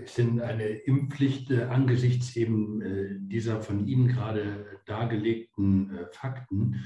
Ist 0.04 0.18
denn 0.18 0.40
eine 0.40 0.66
Impfpflicht 0.70 1.52
äh, 1.52 1.62
angesichts 1.64 2.34
eben 2.34 2.82
äh, 2.82 3.16
dieser 3.20 3.60
von 3.60 3.86
Ihnen 3.86 4.08
gerade 4.08 4.66
dargelegten 4.86 5.96
äh, 5.96 6.06
Fakten 6.12 6.84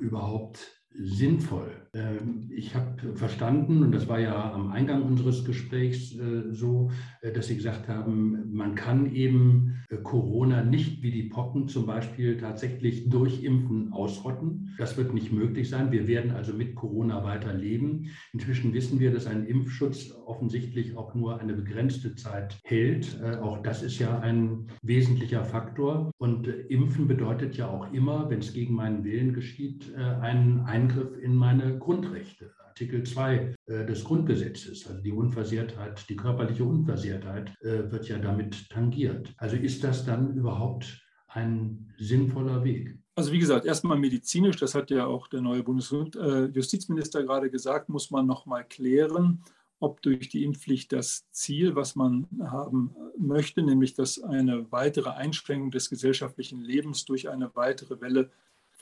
überhaupt 0.00 0.81
sinnvoll. 0.94 1.70
Ähm, 1.94 2.48
ich 2.48 2.74
habe 2.74 3.14
verstanden, 3.16 3.82
und 3.82 3.92
das 3.92 4.08
war 4.08 4.18
ja 4.18 4.52
am 4.54 4.72
Eingang 4.72 5.02
unseres 5.02 5.44
Gesprächs 5.44 6.16
äh, 6.16 6.50
so, 6.50 6.90
äh, 7.20 7.32
dass 7.32 7.48
Sie 7.48 7.56
gesagt 7.56 7.86
haben, 7.86 8.50
man 8.50 8.74
kann 8.74 9.14
eben 9.14 9.74
äh, 9.90 9.96
Corona 9.96 10.64
nicht 10.64 11.02
wie 11.02 11.10
die 11.10 11.24
Pocken 11.24 11.68
zum 11.68 11.84
Beispiel 11.84 12.38
tatsächlich 12.38 13.10
durch 13.10 13.44
Impfen 13.44 13.92
ausrotten. 13.92 14.74
Das 14.78 14.96
wird 14.96 15.12
nicht 15.12 15.32
möglich 15.32 15.68
sein. 15.68 15.92
Wir 15.92 16.08
werden 16.08 16.30
also 16.30 16.54
mit 16.54 16.74
Corona 16.76 17.24
weiter 17.24 17.52
leben. 17.52 18.06
Inzwischen 18.32 18.72
wissen 18.72 18.98
wir, 18.98 19.12
dass 19.12 19.26
ein 19.26 19.44
Impfschutz 19.44 20.12
offensichtlich 20.24 20.96
auch 20.96 21.14
nur 21.14 21.40
eine 21.40 21.52
begrenzte 21.52 22.14
Zeit 22.14 22.58
hält. 22.64 23.22
Auch 23.42 23.62
das 23.62 23.82
ist 23.82 23.98
ja 23.98 24.18
ein 24.20 24.68
wesentlicher 24.82 25.44
Faktor. 25.44 26.10
Und 26.16 26.46
Impfen 26.46 27.06
bedeutet 27.06 27.56
ja 27.56 27.68
auch 27.68 27.92
immer, 27.92 28.30
wenn 28.30 28.38
es 28.38 28.54
gegen 28.54 28.74
meinen 28.74 29.04
Willen 29.04 29.34
geschieht, 29.34 29.94
einen 29.94 30.60
Eingriff 30.82 31.16
in 31.22 31.34
meine 31.34 31.78
Grundrechte. 31.78 32.52
Artikel 32.66 33.04
2 33.04 33.54
äh, 33.66 33.86
des 33.86 34.02
Grundgesetzes, 34.02 34.86
also 34.88 35.00
die 35.00 35.12
Unversehrtheit, 35.12 36.08
die 36.08 36.16
körperliche 36.16 36.64
Unversehrtheit 36.64 37.54
äh, 37.60 37.90
wird 37.92 38.08
ja 38.08 38.18
damit 38.18 38.68
tangiert. 38.70 39.32
Also 39.36 39.56
ist 39.56 39.84
das 39.84 40.04
dann 40.04 40.34
überhaupt 40.34 41.00
ein 41.28 41.92
sinnvoller 41.98 42.64
Weg? 42.64 42.98
Also 43.14 43.30
wie 43.30 43.38
gesagt, 43.38 43.66
erstmal 43.66 43.98
medizinisch, 43.98 44.56
das 44.56 44.74
hat 44.74 44.90
ja 44.90 45.06
auch 45.06 45.28
der 45.28 45.42
neue 45.42 45.62
Bundesjustizminister 45.62 47.20
äh, 47.20 47.24
gerade 47.24 47.50
gesagt, 47.50 47.88
muss 47.88 48.10
man 48.10 48.26
noch 48.26 48.46
mal 48.46 48.64
klären, 48.64 49.44
ob 49.78 50.00
durch 50.00 50.28
die 50.30 50.44
Impfpflicht 50.44 50.92
das 50.92 51.28
Ziel, 51.30 51.76
was 51.76 51.94
man 51.94 52.26
haben 52.42 52.94
möchte, 53.18 53.62
nämlich 53.62 53.94
dass 53.94 54.22
eine 54.22 54.70
weitere 54.72 55.10
Einschränkung 55.10 55.70
des 55.70 55.90
gesellschaftlichen 55.90 56.60
Lebens 56.60 57.04
durch 57.04 57.28
eine 57.28 57.54
weitere 57.54 58.00
Welle 58.00 58.30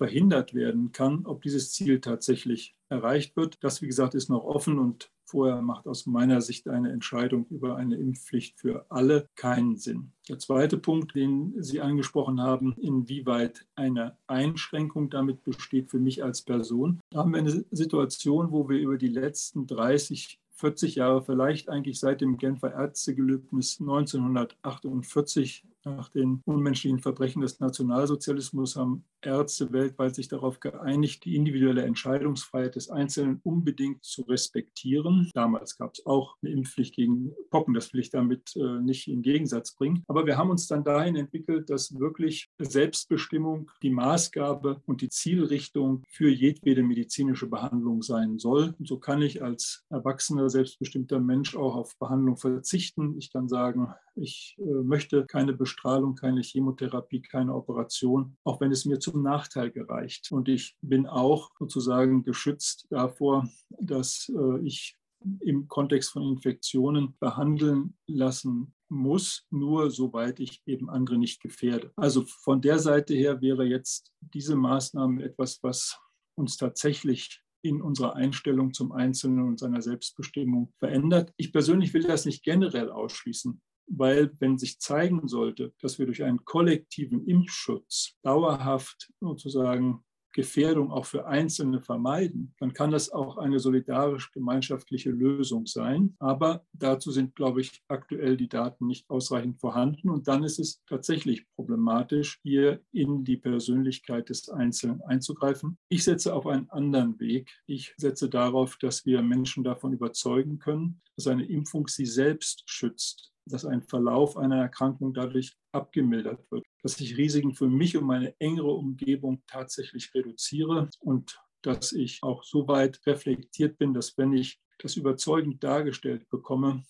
verhindert 0.01 0.55
werden 0.55 0.93
kann. 0.93 1.27
Ob 1.27 1.43
dieses 1.43 1.73
Ziel 1.73 2.01
tatsächlich 2.01 2.75
erreicht 2.89 3.37
wird, 3.37 3.59
das, 3.61 3.83
wie 3.83 3.87
gesagt, 3.87 4.15
ist 4.15 4.31
noch 4.31 4.45
offen 4.45 4.79
und 4.79 5.11
vorher 5.27 5.61
macht 5.61 5.87
aus 5.87 6.07
meiner 6.07 6.41
Sicht 6.41 6.69
eine 6.69 6.91
Entscheidung 6.91 7.47
über 7.51 7.77
eine 7.77 7.97
Impfpflicht 7.97 8.59
für 8.59 8.87
alle 8.89 9.27
keinen 9.37 9.77
Sinn. 9.77 10.13
Der 10.31 10.39
zweite 10.39 10.79
Punkt, 10.79 11.15
den 11.15 11.55
Sie 11.63 11.83
angesprochen 11.83 12.41
haben, 12.41 12.75
inwieweit 12.81 13.67
eine 13.75 14.17
Einschränkung 14.27 15.11
damit 15.11 15.45
besteht 15.45 15.91
für 15.91 16.01
mich 16.01 16.25
als 16.25 16.41
Person. 16.41 17.01
Da 17.11 17.19
haben 17.19 17.33
wir 17.33 17.39
eine 17.39 17.65
Situation, 17.71 18.53
wo 18.53 18.71
wir 18.71 18.79
über 18.79 18.97
die 18.97 19.09
letzten 19.09 19.67
30 19.67 20.40
40 20.61 20.97
Jahre, 20.97 21.23
vielleicht 21.23 21.69
eigentlich 21.69 21.99
seit 21.99 22.21
dem 22.21 22.37
Genfer 22.37 22.73
Ärztegelöbnis 22.73 23.79
1948 23.81 25.65
nach 25.85 26.11
den 26.11 26.43
unmenschlichen 26.45 26.99
Verbrechen 26.99 27.41
des 27.41 27.59
Nationalsozialismus 27.59 28.77
haben 28.77 29.05
Ärzte 29.23 29.73
weltweit 29.73 30.15
sich 30.15 30.29
darauf 30.29 30.61
geeinigt, 30.61 31.25
die 31.25 31.37
individuelle 31.37 31.83
Entscheidungsfreiheit 31.83 32.77
des 32.77 32.91
Einzelnen 32.91 33.41
unbedingt 33.43 34.05
zu 34.05 34.23
respektieren. 34.23 35.31
Damals 35.35 35.77
gab 35.77 35.95
es 35.95 36.07
auch 36.07 36.37
eine 36.43 36.53
Impfpflicht 36.53 36.95
gegen 36.95 37.33
Pocken, 37.51 37.75
das 37.75 37.93
will 37.93 38.01
ich 38.01 38.11
damit 38.11 38.57
äh, 38.57 38.81
nicht 38.81 39.09
in 39.09 39.23
Gegensatz 39.23 39.75
bringen. 39.75 40.05
Aber 40.09 40.27
wir 40.27 40.37
haben 40.37 40.51
uns 40.51 40.67
dann 40.67 40.85
dahin 40.85 41.17
entwickelt, 41.17 41.71
dass 41.71 41.99
wirklich 41.99 42.49
Selbstbestimmung 42.59 43.71
die 43.83 43.91
Maßgabe 43.91 44.83
und 44.87 45.03
die 45.03 45.09
Zielrichtung 45.09 46.03
für 46.09 46.31
jedwede 46.31 46.83
medizinische 46.83 47.47
Behandlung 47.47 48.03
sein 48.03 48.39
soll. 48.39 48.75
Und 48.79 48.89
so 48.89 48.99
kann 48.99 49.23
ich 49.23 49.43
als 49.43 49.85
erwachsener, 49.91 50.49
selbstbestimmter 50.51 51.21
Mensch 51.21 51.57
auch 51.57 51.75
auf 51.75 51.97
Behandlung 51.99 52.37
verzichten. 52.37 53.17
Ich 53.19 53.33
kann 53.33 53.49
sagen, 53.49 53.95
ich 54.15 54.57
äh, 54.59 54.63
möchte 54.63 55.25
keine 55.27 55.53
Bestrahlung, 55.53 56.15
keine 56.15 56.43
Chemotherapie, 56.43 57.23
keine 57.23 57.55
Operation, 57.55 58.37
auch 58.45 58.61
wenn 58.61 58.73
es 58.73 58.85
mir 58.85 58.99
zum 58.99 59.23
Nachteil 59.23 59.71
gereicht. 59.71 60.31
Und 60.33 60.49
ich 60.49 60.77
bin 60.83 61.07
auch 61.07 61.51
sozusagen 61.59 62.23
geschützt 62.23 62.87
davor, 62.91 63.49
dass 63.71 64.31
äh, 64.35 64.67
ich 64.67 64.97
im 65.41 65.69
Kontext 65.69 66.13
von 66.13 66.23
Infektionen 66.23 67.15
behandeln 67.21 67.95
lassen 68.07 68.75
muss, 68.89 69.47
nur 69.51 69.91
soweit 69.91 70.41
ich 70.41 70.63
eben 70.67 70.91
andere 70.91 71.19
nicht 71.19 71.41
gefährde. 71.41 71.93
Also 71.97 72.25
von 72.27 72.61
der 72.61 72.79
Seite 72.79 73.15
her 73.15 73.41
wäre 73.41 73.65
jetzt 73.65 74.13
diese 74.21 74.57
Maßnahme 74.57 75.23
etwas, 75.23 75.63
was 75.63 75.99
uns 76.35 76.57
tatsächlich 76.57 77.43
in 77.63 77.83
unserer 77.83 78.17
Einstellung 78.17 78.73
zum 78.73 78.93
Einzelnen 78.93 79.47
und 79.47 79.59
seiner 79.59 79.83
Selbstbestimmung 79.83 80.73
verändert. 80.79 81.33
Ich 81.37 81.53
persönlich 81.53 81.95
will 81.95 82.03
das 82.03 82.25
nicht 82.25 82.43
generell 82.43 82.91
ausschließen 82.91 83.61
weil 83.91 84.31
wenn 84.39 84.57
sich 84.57 84.79
zeigen 84.79 85.27
sollte, 85.27 85.75
dass 85.81 85.99
wir 85.99 86.07
durch 86.07 86.23
einen 86.23 86.45
kollektiven 86.45 87.27
Impfschutz 87.27 88.17
dauerhaft 88.23 89.13
sozusagen 89.21 90.05
Gefährdung 90.33 90.91
auch 90.91 91.07
für 91.07 91.27
Einzelne 91.27 91.81
vermeiden, 91.81 92.55
dann 92.59 92.73
kann 92.73 92.91
das 92.91 93.11
auch 93.11 93.37
eine 93.37 93.59
solidarisch-gemeinschaftliche 93.59 95.11
Lösung 95.11 95.67
sein. 95.67 96.15
Aber 96.19 96.65
dazu 96.73 97.11
sind, 97.11 97.35
glaube 97.35 97.61
ich, 97.61 97.83
aktuell 97.89 98.37
die 98.37 98.49
Daten 98.49 98.87
nicht 98.87 99.09
ausreichend 99.11 99.61
vorhanden. 99.61 100.11
Und 100.11 100.29
dann 100.29 100.45
ist 100.45 100.59
es 100.59 100.83
tatsächlich 100.87 101.47
problematisch, 101.55 102.39
hier 102.43 102.81
in 102.93 103.25
die 103.25 103.37
Persönlichkeit 103.37 104.29
des 104.29 104.49
Einzelnen 104.49 105.03
einzugreifen. 105.03 105.79
Ich 105.89 106.05
setze 106.05 106.35
auf 106.35 106.47
einen 106.47 106.71
anderen 106.71 107.19
Weg. 107.21 107.51
Ich 107.67 107.95
setze 107.97 108.29
darauf, 108.29 108.77
dass 108.77 109.07
wir 109.07 109.23
Menschen 109.23 109.65
davon 109.65 109.93
überzeugen 109.93 110.59
können, 110.59 111.01
dass 111.21 111.33
eine 111.33 111.47
Impfung 111.47 111.87
sie 111.87 112.07
selbst 112.07 112.63
schützt 112.67 113.31
dass 113.47 113.65
ein 113.65 113.83
Verlauf 113.83 114.37
einer 114.37 114.61
Erkrankung 114.61 115.15
dadurch 115.15 115.57
abgemildert 115.73 116.51
wird, 116.51 116.65
dass 116.83 117.01
ich 117.01 117.17
Risiken 117.17 117.55
für 117.55 117.69
mich 117.69 117.97
und 117.97 118.05
meine 118.05 118.39
engere 118.41 118.73
Umgebung 118.73 119.43
tatsächlich 119.47 120.13
reduziere 120.15 120.89
und 121.01 121.41
dass 121.63 121.93
ich 121.93 122.23
auch 122.23 122.43
so 122.43 122.69
weit 122.69 123.01
reflektiert 123.07 123.79
bin, 123.79 123.93
dass 123.93 124.17
wenn 124.17 124.33
ich 124.33 124.61
das 124.79 124.97
überzeugend 124.97 125.63
dargestellt 125.63 126.29
bekomme, 126.31 126.85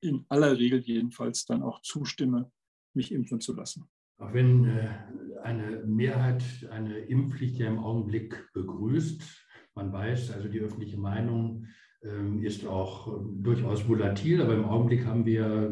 in 0.00 0.26
aller 0.28 0.58
Regel 0.58 0.80
jedenfalls 0.80 1.44
dann 1.44 1.62
auch 1.62 1.80
zustimme, 1.82 2.50
mich 2.94 3.12
impfen 3.12 3.40
zu 3.40 3.54
lassen. 3.54 3.88
Auch 4.18 4.32
wenn 4.32 4.64
äh, 4.64 4.88
eine 5.42 5.84
Mehrheit 5.84 6.42
eine 6.70 6.98
Impfpflicht 6.98 7.58
ja 7.58 7.68
im 7.68 7.78
Augenblick 7.78 8.50
begrüßt, 8.52 9.22
man 9.74 9.92
weiß, 9.92 10.32
also 10.32 10.48
die 10.48 10.60
öffentliche 10.60 10.96
Meinung 10.96 11.66
ist 12.42 12.66
auch 12.66 13.08
ähm, 13.08 13.42
durchaus 13.42 13.88
volatil, 13.88 14.40
aber 14.40 14.54
im 14.54 14.64
Augenblick 14.64 15.06
haben 15.06 15.26
wir 15.26 15.70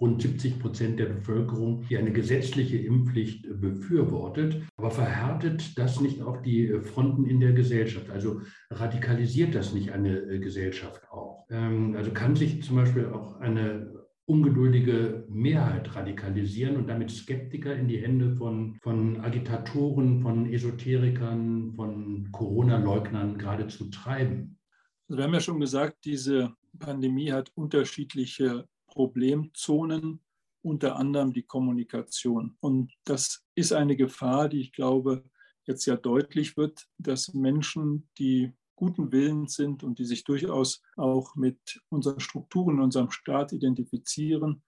rund 0.00 0.20
70 0.20 0.58
Prozent 0.58 0.98
der 0.98 1.06
Bevölkerung, 1.06 1.84
die 1.88 1.96
eine 1.96 2.12
gesetzliche 2.12 2.76
Impfpflicht 2.76 3.46
befürwortet. 3.60 4.62
Aber 4.76 4.90
verhärtet 4.90 5.78
das 5.78 6.00
nicht 6.00 6.22
auch 6.22 6.42
die 6.42 6.80
Fronten 6.80 7.24
in 7.24 7.38
der 7.38 7.52
Gesellschaft? 7.52 8.10
Also 8.10 8.40
radikalisiert 8.70 9.54
das 9.54 9.72
nicht 9.72 9.92
eine 9.92 10.18
äh, 10.18 10.38
Gesellschaft 10.40 11.08
auch? 11.10 11.46
Ähm, 11.50 11.94
also 11.96 12.10
kann 12.10 12.34
sich 12.34 12.62
zum 12.62 12.76
Beispiel 12.76 13.06
auch 13.06 13.38
eine 13.40 13.92
ungeduldige 14.24 15.24
Mehrheit 15.28 15.94
radikalisieren 15.94 16.76
und 16.76 16.88
damit 16.88 17.10
Skeptiker 17.10 17.74
in 17.74 17.88
die 17.88 17.98
Hände 17.98 18.30
von, 18.36 18.78
von 18.82 19.20
Agitatoren, 19.20 20.20
von 20.20 20.52
Esoterikern, 20.52 21.72
von 21.74 22.28
Corona-Leugnern 22.32 23.38
geradezu 23.38 23.90
treiben? 23.90 24.58
Also 25.12 25.18
wir 25.18 25.24
haben 25.26 25.34
ja 25.34 25.40
schon 25.40 25.60
gesagt, 25.60 26.06
diese 26.06 26.56
Pandemie 26.78 27.32
hat 27.32 27.52
unterschiedliche 27.54 28.66
Problemzonen, 28.86 30.20
unter 30.62 30.96
anderem 30.96 31.34
die 31.34 31.42
Kommunikation. 31.42 32.56
Und 32.60 32.94
das 33.04 33.44
ist 33.54 33.74
eine 33.74 33.94
Gefahr, 33.94 34.48
die 34.48 34.62
ich 34.62 34.72
glaube, 34.72 35.22
jetzt 35.66 35.84
ja 35.84 35.96
deutlich 35.96 36.56
wird, 36.56 36.88
dass 36.96 37.34
Menschen, 37.34 38.08
die 38.16 38.52
guten 38.74 39.12
Willens 39.12 39.52
sind 39.54 39.82
und 39.82 39.98
die 39.98 40.06
sich 40.06 40.24
durchaus 40.24 40.80
auch 40.96 41.36
mit 41.36 41.82
unseren 41.90 42.18
Strukturen, 42.18 42.80
unserem 42.80 43.10
Staat 43.10 43.52
identifizieren, 43.52 44.62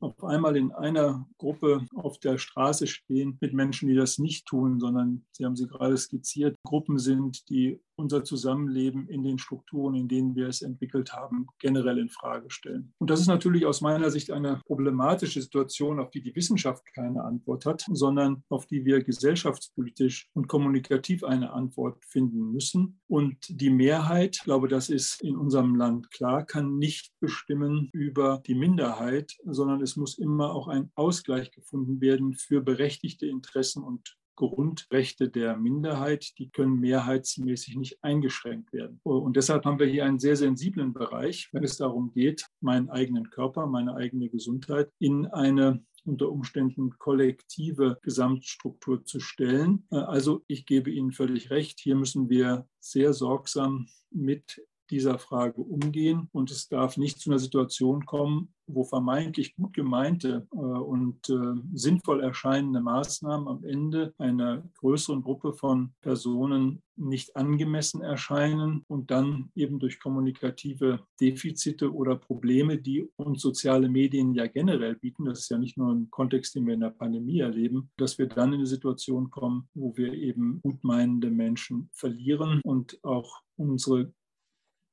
auf 0.00 0.22
einmal 0.22 0.58
in 0.58 0.72
einer 0.72 1.26
Gruppe 1.38 1.86
auf 1.94 2.18
der 2.18 2.36
Straße 2.36 2.86
stehen 2.86 3.38
mit 3.40 3.54
Menschen, 3.54 3.88
die 3.88 3.94
das 3.94 4.18
nicht 4.18 4.44
tun, 4.44 4.78
sondern 4.78 5.24
Sie 5.32 5.46
haben 5.46 5.56
sie 5.56 5.66
gerade 5.66 5.96
skizziert, 5.96 6.54
Gruppen 6.64 6.98
sind, 6.98 7.48
die 7.48 7.80
unser 7.96 8.24
Zusammenleben 8.24 9.08
in 9.08 9.22
den 9.22 9.38
Strukturen, 9.38 9.94
in 9.94 10.08
denen 10.08 10.34
wir 10.36 10.48
es 10.48 10.62
entwickelt 10.62 11.12
haben, 11.12 11.46
generell 11.58 11.98
in 11.98 12.08
Frage 12.08 12.50
stellen. 12.50 12.92
Und 12.98 13.10
das 13.10 13.20
ist 13.20 13.26
natürlich 13.26 13.66
aus 13.66 13.80
meiner 13.80 14.10
Sicht 14.10 14.30
eine 14.30 14.60
problematische 14.66 15.40
Situation, 15.40 15.98
auf 15.98 16.10
die 16.10 16.22
die 16.22 16.34
Wissenschaft 16.36 16.84
keine 16.94 17.24
Antwort 17.24 17.66
hat, 17.66 17.84
sondern 17.92 18.44
auf 18.48 18.66
die 18.66 18.84
wir 18.84 19.02
gesellschaftspolitisch 19.02 20.28
und 20.34 20.48
kommunikativ 20.48 21.24
eine 21.24 21.52
Antwort 21.52 22.04
finden 22.04 22.52
müssen. 22.52 23.00
Und 23.08 23.36
die 23.48 23.70
Mehrheit, 23.70 24.36
ich 24.36 24.44
glaube, 24.44 24.68
das 24.68 24.88
ist 24.88 25.22
in 25.22 25.36
unserem 25.36 25.74
Land 25.74 26.10
klar, 26.10 26.44
kann 26.44 26.78
nicht 26.78 27.12
bestimmen 27.20 27.88
über 27.92 28.42
die 28.46 28.54
Minderheit, 28.54 29.36
sondern 29.44 29.80
es 29.82 29.96
muss 29.96 30.18
immer 30.18 30.54
auch 30.54 30.68
ein 30.68 30.90
Ausgleich 30.94 31.50
gefunden 31.50 32.00
werden 32.00 32.34
für 32.34 32.60
berechtigte 32.60 33.26
Interessen 33.26 33.82
und 33.82 34.16
Grundrechte 34.36 35.28
der 35.28 35.56
Minderheit, 35.56 36.38
die 36.38 36.50
können 36.50 36.78
mehrheitsmäßig 36.78 37.76
nicht 37.76 38.04
eingeschränkt 38.04 38.72
werden. 38.72 39.00
Und 39.02 39.36
deshalb 39.36 39.64
haben 39.64 39.78
wir 39.78 39.86
hier 39.86 40.04
einen 40.04 40.18
sehr 40.18 40.36
sensiblen 40.36 40.92
Bereich, 40.92 41.48
wenn 41.52 41.64
es 41.64 41.76
darum 41.76 42.12
geht, 42.12 42.46
meinen 42.60 42.90
eigenen 42.90 43.30
Körper, 43.30 43.66
meine 43.66 43.94
eigene 43.96 44.28
Gesundheit 44.28 44.90
in 44.98 45.26
eine 45.26 45.84
unter 46.04 46.30
Umständen 46.30 46.98
kollektive 46.98 47.98
Gesamtstruktur 48.02 49.04
zu 49.04 49.18
stellen. 49.18 49.86
Also 49.90 50.44
ich 50.46 50.64
gebe 50.64 50.90
Ihnen 50.90 51.10
völlig 51.12 51.50
recht, 51.50 51.80
hier 51.80 51.96
müssen 51.96 52.30
wir 52.30 52.68
sehr 52.78 53.12
sorgsam 53.12 53.88
mit 54.10 54.62
dieser 54.90 55.18
Frage 55.18 55.60
umgehen. 55.60 56.28
Und 56.32 56.50
es 56.50 56.68
darf 56.68 56.96
nicht 56.96 57.20
zu 57.20 57.30
einer 57.30 57.38
Situation 57.38 58.06
kommen, 58.06 58.54
wo 58.66 58.84
vermeintlich 58.84 59.54
gut 59.54 59.72
gemeinte 59.72 60.46
äh, 60.52 60.56
und 60.56 61.28
äh, 61.28 61.54
sinnvoll 61.72 62.20
erscheinende 62.20 62.80
Maßnahmen 62.80 63.48
am 63.48 63.64
Ende 63.64 64.14
einer 64.18 64.64
größeren 64.78 65.22
Gruppe 65.22 65.52
von 65.52 65.92
Personen 66.02 66.82
nicht 66.96 67.36
angemessen 67.36 68.00
erscheinen 68.00 68.82
und 68.88 69.10
dann 69.10 69.50
eben 69.54 69.78
durch 69.78 70.00
kommunikative 70.00 71.00
Defizite 71.20 71.92
oder 71.92 72.16
Probleme, 72.16 72.78
die 72.78 73.08
uns 73.16 73.42
soziale 73.42 73.88
Medien 73.88 74.34
ja 74.34 74.46
generell 74.46 74.96
bieten, 74.96 75.26
das 75.26 75.40
ist 75.40 75.50
ja 75.50 75.58
nicht 75.58 75.76
nur 75.76 75.92
ein 75.92 76.10
Kontext, 76.10 76.54
den 76.54 76.66
wir 76.66 76.74
in 76.74 76.80
der 76.80 76.90
Pandemie 76.90 77.40
erleben, 77.40 77.90
dass 77.98 78.18
wir 78.18 78.26
dann 78.26 78.50
in 78.52 78.60
eine 78.60 78.66
Situation 78.66 79.30
kommen, 79.30 79.68
wo 79.74 79.96
wir 79.96 80.12
eben 80.14 80.60
gutmeinende 80.62 81.30
Menschen 81.30 81.90
verlieren 81.92 82.60
und 82.64 82.98
auch 83.04 83.40
unsere 83.56 84.12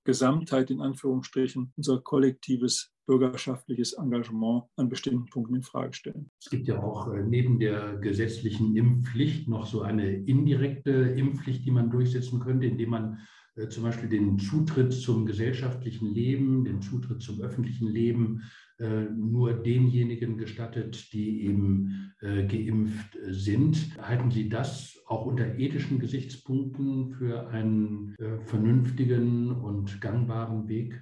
Gesamtheit 0.03 0.69
in 0.71 0.81
Anführungsstrichen, 0.81 1.71
unser 1.75 2.01
kollektives 2.01 2.93
bürgerschaftliches 3.05 3.93
Engagement 3.93 4.63
an 4.75 4.89
bestimmten 4.89 5.25
Punkten 5.25 5.55
in 5.55 5.63
Frage 5.63 5.93
stellen. 5.93 6.31
Es 6.39 6.49
gibt 6.49 6.67
ja 6.67 6.81
auch 6.81 7.11
äh, 7.11 7.21
neben 7.21 7.59
der 7.59 7.97
gesetzlichen 7.97 8.75
Impfpflicht 8.75 9.47
noch 9.47 9.65
so 9.65 9.81
eine 9.81 10.13
indirekte 10.13 10.91
Impfpflicht, 10.91 11.65
die 11.65 11.71
man 11.71 11.89
durchsetzen 11.89 12.39
könnte, 12.39 12.65
indem 12.65 12.91
man 12.91 13.19
äh, 13.55 13.67
zum 13.67 13.83
Beispiel 13.83 14.09
den 14.09 14.39
Zutritt 14.39 14.93
zum 14.93 15.25
gesellschaftlichen 15.25 16.13
Leben, 16.13 16.63
den 16.63 16.81
Zutritt 16.81 17.21
zum 17.21 17.41
öffentlichen 17.41 17.87
Leben 17.87 18.43
äh, 18.79 19.03
nur 19.03 19.53
denjenigen 19.53 20.37
gestattet, 20.37 21.11
die 21.13 21.45
eben 21.45 22.13
geimpft 22.21 23.17
sind. 23.31 23.97
Halten 24.01 24.31
Sie 24.31 24.47
das 24.47 24.92
auch 25.05 25.25
unter 25.25 25.57
ethischen 25.57 25.99
Gesichtspunkten 25.99 27.13
für 27.13 27.47
einen 27.49 28.15
vernünftigen 28.45 29.51
und 29.51 29.99
gangbaren 30.01 30.67
Weg? 30.67 31.01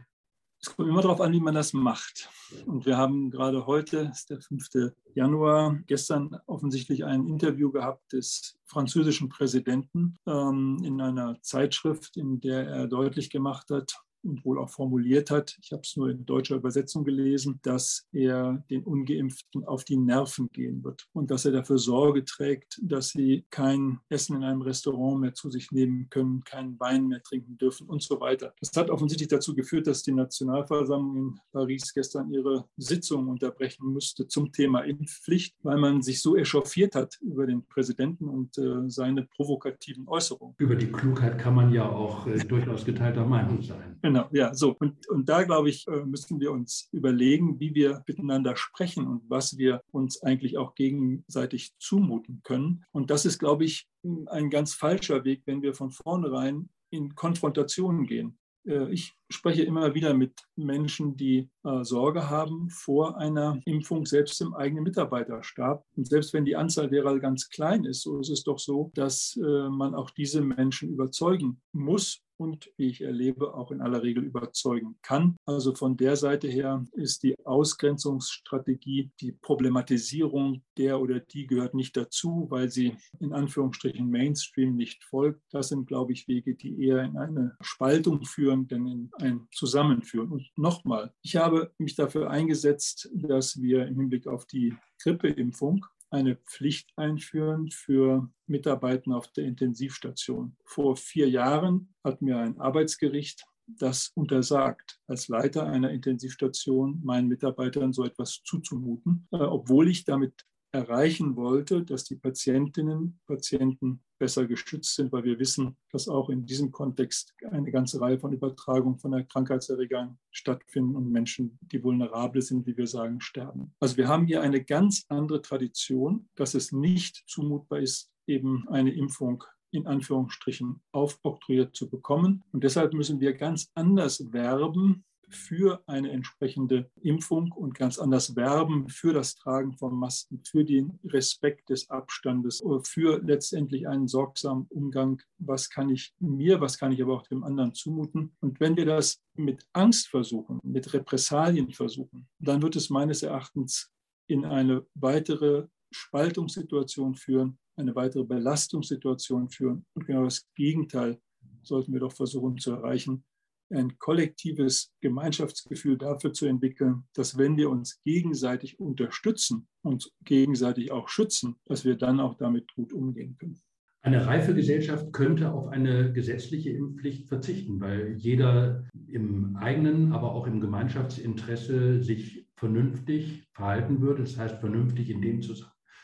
Es 0.64 0.76
kommt 0.76 0.90
immer 0.90 1.02
darauf 1.02 1.22
an, 1.22 1.34
wie 1.34 1.40
man 1.40 1.56
das 1.56 1.74
macht. 1.74 2.30
Und 2.68 2.86
wir 2.86 2.96
haben 2.96 3.32
gerade 3.32 3.66
heute, 3.66 4.12
ist 4.12 4.30
der 4.30 4.42
5. 4.42 4.94
Januar, 5.16 5.80
gestern 5.88 6.38
offensichtlich 6.46 7.04
ein 7.04 7.28
Interview 7.28 7.72
gehabt 7.72 8.14
des 8.14 8.60
französischen 8.66 9.28
Präsidenten 9.28 10.18
ähm, 10.28 10.78
in 10.84 11.02
einer 11.02 11.42
Zeitschrift, 11.42 12.16
in 12.16 12.42
der 12.42 12.68
er 12.68 12.88
deutlich 12.88 13.32
gemacht 13.32 13.72
hat, 13.72 14.04
und 14.24 14.46
wohl 14.46 14.60
auch 14.60 14.70
formuliert 14.70 15.32
hat, 15.32 15.58
ich 15.62 15.72
habe 15.72 15.82
es 15.84 15.96
nur 15.96 16.10
in 16.10 16.26
deutscher 16.26 16.56
Übersetzung 16.56 17.04
gelesen, 17.04 17.60
dass 17.64 18.08
er 18.12 18.64
den 18.70 18.84
ungeimpften 18.84 19.66
auf 19.66 19.84
die 19.84 19.98
Nerven 19.98 20.50
gehen 20.52 20.84
wird 20.84 21.08
und 21.14 21.32
dass 21.32 21.46
er 21.46 21.52
dafür 21.52 21.78
Sorge 21.78 22.24
trägt, 22.26 22.80
dass 22.84 23.10
sie 23.10 23.46
kein 23.50 24.00
Essen 24.10 24.38
in 24.38 24.44
einem 24.44 24.62
Restaurant 24.62 25.22
mehr 25.22 25.34
zu 25.34 25.50
sich 25.50 25.72
nehmen 25.72 26.08
können, 26.10 26.44
keinen 26.44 26.80
Wein 26.80 27.08
mehr 27.08 27.22
trinken 27.22 27.58
dürfen 27.58 27.88
und 27.88 28.02
so 28.02 28.20
weiter. 28.20 28.54
Das 28.60 28.72
hat 28.76 28.90
offensichtlich 28.90 29.30
dazu 29.30 29.56
geführt, 29.56 29.88
dass 29.88 30.04
die 30.04 30.12
Nationalversammlung 30.12 31.18
in 31.18 31.40
Paris 31.52 31.94
gestern 31.94 32.32
ihre 32.34 32.66
Sitzung 32.78 33.28
unterbrechen 33.28 33.88
musste 33.88 34.28
zum 34.28 34.52
Thema 34.52 34.82
Impfpflicht, 34.82 35.56
weil 35.64 35.78
man 35.78 36.02
sich 36.02 36.22
so 36.22 36.36
echauffiert 36.36 36.96
hat 36.96 37.18
über 37.22 37.46
den 37.46 37.66
Präsidenten 37.66 38.28
und 38.30 38.58
äh, 38.58 38.90
seine 38.90 39.24
provokativen 39.24 40.08
Äußerungen. 40.08 40.56
Über 40.58 40.76
die 40.76 40.92
Klugheit 40.92 41.38
kann 41.38 41.56
man 41.56 41.74
ja 41.74 41.90
auch 41.90 42.28
äh, 42.28 42.38
durchaus 42.40 42.86
geteilter 42.86 43.26
Meinung 43.26 43.62
sein. 43.62 43.98
Genau, 44.12 44.28
ja, 44.34 44.54
so. 44.54 44.76
Und, 44.78 45.08
und 45.08 45.30
da, 45.30 45.44
glaube 45.44 45.70
ich, 45.70 45.88
äh, 45.88 46.04
müssen 46.04 46.42
wir 46.42 46.52
uns 46.52 46.90
überlegen, 46.92 47.62
wie 47.62 47.74
wir 47.74 48.04
miteinander 48.06 48.58
sprechen 48.58 49.08
und 49.08 49.30
was 49.30 49.58
wir 49.58 49.82
uns 49.92 50.22
eigentlich 50.22 50.58
auch 50.58 50.76
gegenseitig 50.76 51.72
zumuten 51.80 52.42
können. 52.44 52.84
Und 52.92 53.10
das 53.10 53.26
ist, 53.26 53.40
glaube 53.40 53.64
ich, 53.64 53.88
ein 54.28 54.50
ganz 54.50 54.74
falscher 54.74 55.24
Weg, 55.24 55.44
wenn 55.46 55.62
wir 55.62 55.74
von 55.74 55.92
vornherein 55.92 56.68
in 56.90 57.16
Konfrontationen 57.16 58.06
gehen. 58.06 58.38
Äh, 58.68 58.92
ich 58.92 59.14
spreche 59.32 59.64
immer 59.64 59.94
wieder 59.96 60.14
mit 60.14 60.34
Menschen, 60.56 61.18
die 61.18 61.50
äh, 61.64 61.84
Sorge 61.84 62.30
haben 62.30 62.70
vor 62.70 63.18
einer 63.18 63.60
Impfung, 63.66 64.06
selbst 64.06 64.42
im 64.42 64.54
eigenen 64.54 64.84
Mitarbeiterstab. 64.84 65.84
Und 65.96 66.08
selbst 66.08 66.34
wenn 66.34 66.46
die 66.46 66.56
Anzahl 66.56 66.90
derer 66.90 67.20
ganz 67.20 67.50
klein 67.50 67.86
ist, 67.86 68.02
so 68.02 68.20
ist 68.20 68.30
es 68.30 68.44
doch 68.44 68.60
so, 68.60 68.92
dass 68.96 69.38
man 69.42 69.96
auch 69.96 70.10
diese 70.12 70.42
Menschen 70.42 70.90
überzeugen 70.90 71.62
muss 71.72 72.22
und, 72.42 72.72
wie 72.76 72.88
ich 72.88 73.02
erlebe, 73.02 73.54
auch 73.54 73.72
in 73.72 73.82
aller 73.82 74.02
Regel 74.02 74.24
überzeugen 74.24 74.98
kann. 75.04 75.38
Also 75.46 75.76
von 75.76 75.96
der 75.96 76.16
Seite 76.16 76.48
her 76.48 76.86
ist 76.94 77.22
die 77.22 77.36
Ausgrenzungsstrategie, 77.46 79.12
die 79.22 79.32
Problematisierung 79.32 80.64
der 80.78 81.00
oder 81.00 81.20
die 81.20 81.46
gehört 81.46 81.76
nicht 81.76 81.96
dazu, 81.96 82.48
weil 82.50 82.70
sie 82.70 82.98
in 83.20 83.34
Anführungsstrichen 83.34 84.10
Mainstream 84.10 84.76
nicht 84.76 85.04
folgt. 85.04 85.42
Das 85.52 85.70
sind, 85.70 85.86
glaube 85.88 86.14
ich, 86.14 86.28
Wege, 86.28 86.56
die 86.56 86.84
eher 86.84 87.04
in 87.04 87.16
eine 87.16 87.56
Spaltung 87.62 88.26
führen, 88.26 88.68
denn 88.68 88.88
in 88.88 89.12
ein 89.22 89.48
Zusammenführen. 89.52 90.32
Und 90.32 90.50
nochmal, 90.56 91.14
ich 91.22 91.36
habe 91.36 91.74
mich 91.78 91.96
dafür 91.96 92.30
eingesetzt, 92.30 93.10
dass 93.14 93.62
wir 93.62 93.88
im 93.88 93.96
Hinblick 93.96 94.28
auf 94.28 94.46
die 94.46 94.76
Grippeimpfung 95.02 95.86
eine 96.10 96.36
Pflicht 96.36 96.92
einführen 96.98 97.72
für 97.72 98.30
Mitarbeiter 98.46 99.16
auf 99.16 99.28
der 99.32 99.46
Intensivstation. 99.46 100.58
Vor 100.66 100.98
vier 100.98 101.30
Jahren 101.30 101.94
hat 102.04 102.22
mir 102.22 102.38
ein 102.38 102.60
Arbeitsgericht 102.60 103.46
das 103.68 104.12
untersagt, 104.16 105.00
als 105.08 105.28
Leiter 105.28 105.66
einer 105.66 105.92
Intensivstation 105.92 107.00
meinen 107.04 107.28
Mitarbeitern 107.28 107.94
so 107.94 108.04
etwas 108.04 108.42
zuzumuten, 108.44 109.28
äh, 109.32 109.38
obwohl 109.38 109.90
ich 109.90 110.04
damit 110.04 110.46
erreichen 110.72 111.36
wollte, 111.36 111.84
dass 111.84 112.04
die 112.04 112.16
Patientinnen, 112.16 113.20
Patienten 113.28 114.02
besser 114.20 114.46
geschützt 114.46 114.96
sind, 114.96 115.12
weil 115.12 115.24
wir 115.24 115.40
wissen, 115.40 115.76
dass 115.92 116.08
auch 116.08 116.30
in 116.30 116.46
diesem 116.46 116.72
Kontext 116.72 117.34
eine 117.50 117.72
ganze 117.72 118.00
Reihe 118.00 118.20
von 118.20 118.32
Übertragungen 118.32 119.00
von 119.00 119.28
Krankheitserregern 119.28 120.18
stattfinden 120.30 120.96
und 120.96 121.12
Menschen, 121.12 121.58
die 121.62 121.84
vulnerabel 121.84 122.42
sind, 122.42 122.66
wie 122.68 122.78
wir 122.78 122.88
sagen, 122.88 123.20
sterben. 123.20 123.74
Also 123.80 123.98
wir 123.98 124.08
haben 124.08 124.28
hier 124.28 124.42
eine 124.42 124.64
ganz 124.64 125.06
andere 125.10 125.42
Tradition, 125.42 126.30
dass 126.36 126.54
es 126.54 126.72
nicht 126.72 127.24
zumutbar 127.28 127.80
ist, 127.80 128.12
eben 128.28 128.68
eine 128.70 128.94
Impfung 128.94 129.44
in 129.72 129.88
Anführungsstrichen 129.88 130.82
aufoktroyiert 130.92 131.76
zu 131.76 131.90
bekommen. 131.90 132.44
Und 132.52 132.64
deshalb 132.64 132.94
müssen 132.94 133.20
wir 133.20 133.34
ganz 133.34 133.72
anders 133.74 134.32
werben 134.32 135.04
für 135.32 135.84
eine 135.88 136.12
entsprechende 136.12 136.90
Impfung 137.02 137.52
und 137.52 137.76
ganz 137.76 137.98
anders 137.98 138.36
werben 138.36 138.90
für 138.90 139.14
das 139.14 139.36
Tragen 139.36 139.74
von 139.78 139.96
Masken, 139.96 140.44
für 140.46 140.64
den 140.64 141.00
Respekt 141.04 141.70
des 141.70 141.90
Abstandes, 141.90 142.62
für 142.84 143.22
letztendlich 143.24 143.88
einen 143.88 144.08
sorgsamen 144.08 144.68
Umgang. 144.70 145.22
Was 145.38 145.70
kann 145.70 145.90
ich 145.90 146.14
mir, 146.20 146.62
was 146.62 146.78
kann 146.78 146.92
ich 146.92 147.02
aber 147.02 147.16
auch 147.16 147.28
dem 147.28 147.44
anderen 147.44 147.74
zumuten? 147.74 148.36
Und 148.40 148.60
wenn 148.60 148.76
wir 148.78 148.86
das 148.86 149.22
mit 149.36 149.66
Angst 149.74 150.08
versuchen, 150.08 150.60
mit 150.64 150.94
Repressalien 150.94 151.72
versuchen, 151.72 152.28
dann 152.40 152.62
wird 152.62 152.76
es 152.76 152.90
meines 152.90 153.24
Erachtens 153.24 153.92
in 154.28 154.46
eine 154.46 154.86
weitere 154.94 155.68
Spaltungssituation 155.92 157.16
führen, 157.16 157.60
eine 157.76 157.96
weitere 157.96 158.24
Belastungssituation 158.24 159.50
führen. 159.50 159.86
Und 159.94 160.06
genau 160.06 160.24
das 160.24 160.48
Gegenteil 160.56 161.20
sollten 161.64 161.94
wir 161.94 162.00
doch 162.00 162.14
versuchen 162.14 162.58
zu 162.58 162.72
erreichen, 162.72 163.24
ein 163.72 163.98
kollektives 163.98 164.94
Gemeinschaftsgefühl 165.02 165.98
dafür 165.98 166.34
zu 166.34 166.46
entwickeln, 166.46 167.04
dass 167.14 167.38
wenn 167.38 167.58
wir 167.58 167.70
uns 167.70 168.02
gegenseitig 168.02 168.80
unterstützen 168.80 169.68
und 169.82 170.12
gegenseitig 170.24 170.92
auch 170.92 171.10
schützen, 171.10 171.56
dass 171.66 171.86
wir 171.86 171.96
dann 171.96 172.20
auch 172.20 172.36
damit 172.36 172.74
gut 172.76 172.94
umgehen 172.94 173.38
können. 173.38 173.62
Eine 174.04 174.26
reife 174.26 174.56
Gesellschaft 174.56 175.14
könnte 175.14 175.52
auf 175.52 175.68
eine 175.68 176.12
gesetzliche 176.12 176.72
Impfpflicht 176.72 177.28
verzichten, 177.28 177.80
weil 177.80 178.16
jeder 178.18 178.84
im 179.08 179.56
eigenen, 179.58 180.12
aber 180.12 180.34
auch 180.34 180.48
im 180.48 180.60
Gemeinschaftsinteresse 180.60 182.02
sich 182.02 182.48
vernünftig 182.56 183.48
verhalten 183.54 184.02
würde. 184.02 184.24
Das 184.24 184.38
heißt 184.38 184.60
vernünftig 184.60 185.12
in 185.12 185.22
dem 185.22 185.42